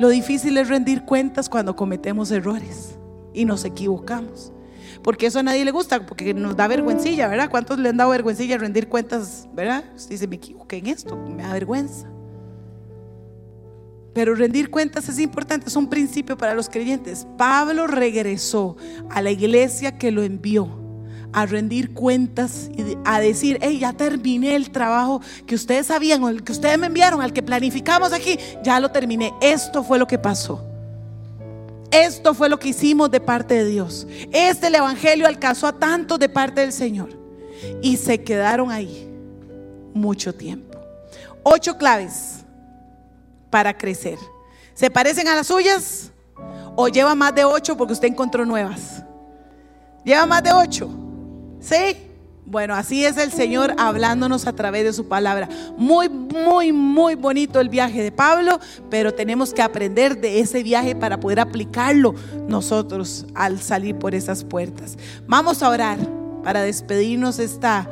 [0.00, 2.98] Lo difícil es rendir cuentas cuando cometemos errores
[3.32, 4.52] y nos equivocamos.
[5.02, 7.50] Porque eso a nadie le gusta, porque nos da vergüencilla, ¿verdad?
[7.50, 9.84] ¿Cuántos le han dado vergüencilla rendir cuentas, ¿verdad?
[10.08, 12.08] Dice, me equivoqué en esto, me da vergüenza.
[14.14, 17.26] Pero rendir cuentas es importante, es un principio para los creyentes.
[17.38, 18.76] Pablo regresó
[19.10, 20.81] a la iglesia que lo envió
[21.32, 26.28] a rendir cuentas y a decir, hey, ya terminé el trabajo que ustedes sabían, o
[26.28, 29.32] el que ustedes me enviaron, al que planificamos aquí, ya lo terminé.
[29.40, 30.64] Esto fue lo que pasó.
[31.90, 34.06] Esto fue lo que hicimos de parte de Dios.
[34.32, 37.10] Este el Evangelio alcanzó a tantos de parte del Señor.
[37.82, 39.08] Y se quedaron ahí
[39.94, 40.78] mucho tiempo.
[41.42, 42.44] Ocho claves
[43.50, 44.18] para crecer.
[44.74, 46.10] ¿Se parecen a las suyas?
[46.74, 49.04] ¿O lleva más de ocho porque usted encontró nuevas?
[50.04, 51.01] ¿Lleva más de ocho?
[51.62, 52.08] ¿Sí?
[52.44, 55.48] Bueno, así es el Señor hablándonos a través de su palabra.
[55.78, 58.58] Muy, muy, muy bonito el viaje de Pablo,
[58.90, 62.14] pero tenemos que aprender de ese viaje para poder aplicarlo
[62.48, 64.98] nosotros al salir por esas puertas.
[65.26, 65.98] Vamos a orar
[66.42, 67.88] para despedirnos esta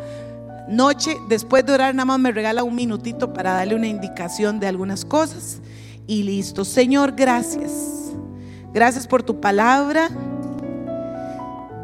[0.69, 4.67] noche, después de orar, nada más me regala un minutito para darle una indicación de
[4.67, 5.61] algunas cosas.
[6.09, 6.65] Y listo.
[6.65, 8.13] Señor, gracias.
[8.75, 10.09] Gracias por tu palabra.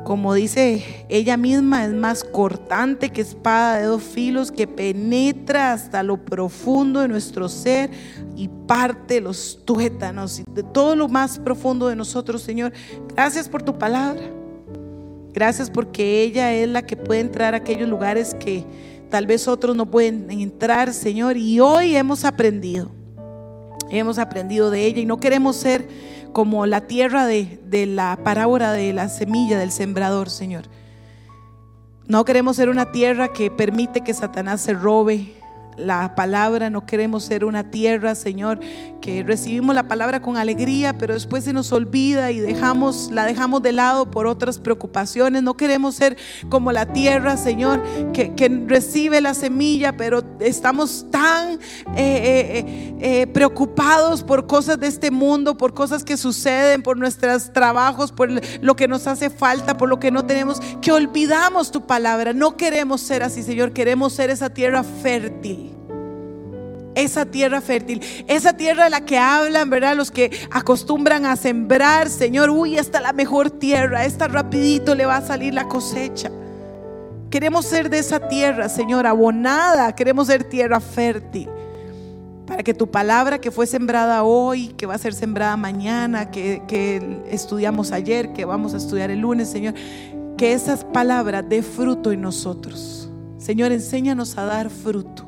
[0.06, 6.04] Como dice ella misma, es más cortante que espada de dos filos que penetra hasta
[6.04, 7.90] lo profundo de nuestro ser
[8.36, 12.72] y parte los tuétanos de todo lo más profundo de nosotros, Señor.
[13.16, 14.22] Gracias por tu palabra.
[15.32, 18.64] Gracias porque ella es la que puede entrar a aquellos lugares que
[19.10, 21.36] tal vez otros no pueden entrar, Señor.
[21.36, 22.92] Y hoy hemos aprendido,
[23.90, 25.88] hemos aprendido de ella y no queremos ser
[26.36, 30.64] como la tierra de, la parábola de la semilla del sembrador, Señor.
[32.08, 35.32] No queremos ser una tierra que permite que Satanás se robe,
[35.76, 38.60] la palabra, no queremos ser una tierra, Señor,
[39.00, 43.62] que recibimos la palabra con alegría, pero después se nos olvida y dejamos, la dejamos
[43.62, 45.42] de lado por otras preocupaciones.
[45.42, 46.16] No queremos ser
[46.48, 48.32] como la tierra, Señor, que,
[48.66, 51.58] recibe la semilla, pero estamos tan eh,
[51.96, 58.12] eh, eh, preocupados por cosas de este mundo, por cosas que suceden, por nuestros trabajos,
[58.12, 58.30] por
[58.62, 62.32] lo que nos hace falta, por lo que no tenemos, que olvidamos tu palabra.
[62.32, 65.65] No queremos ser así, Señor, queremos ser esa tierra fértil
[66.96, 69.94] esa tierra fértil, esa tierra de la que hablan, ¿verdad?
[69.94, 75.06] Los que acostumbran a sembrar, Señor, uy, esta es la mejor tierra, esta rapidito le
[75.06, 76.30] va a salir la cosecha.
[77.30, 81.48] Queremos ser de esa tierra, Señor, abonada, queremos ser tierra fértil.
[82.46, 86.62] Para que tu palabra que fue sembrada hoy, que va a ser sembrada mañana, que,
[86.66, 89.74] que estudiamos ayer, que vamos a estudiar el lunes, Señor,
[90.38, 93.10] que esas palabras dé fruto en nosotros.
[93.36, 95.25] Señor, enséñanos a dar fruto.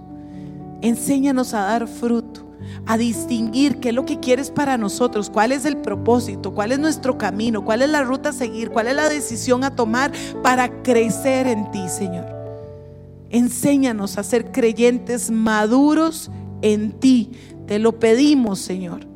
[0.81, 2.49] Enséñanos a dar fruto,
[2.87, 6.79] a distinguir qué es lo que quieres para nosotros, cuál es el propósito, cuál es
[6.79, 10.13] nuestro camino, cuál es la ruta a seguir, cuál es la decisión a tomar
[10.43, 12.27] para crecer en ti, Señor.
[13.31, 16.31] Enséñanos a ser creyentes maduros
[16.63, 17.33] en ti.
[17.67, 19.07] Te lo pedimos, Señor.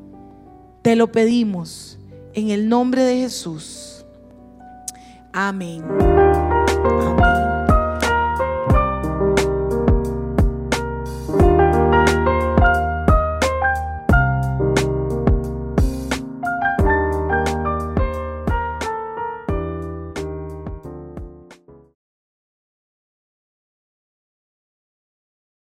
[0.83, 1.99] Te lo pedimos
[2.35, 4.05] en el nombre de Jesús.
[5.33, 5.83] Amén.
[6.85, 7.32] Amén.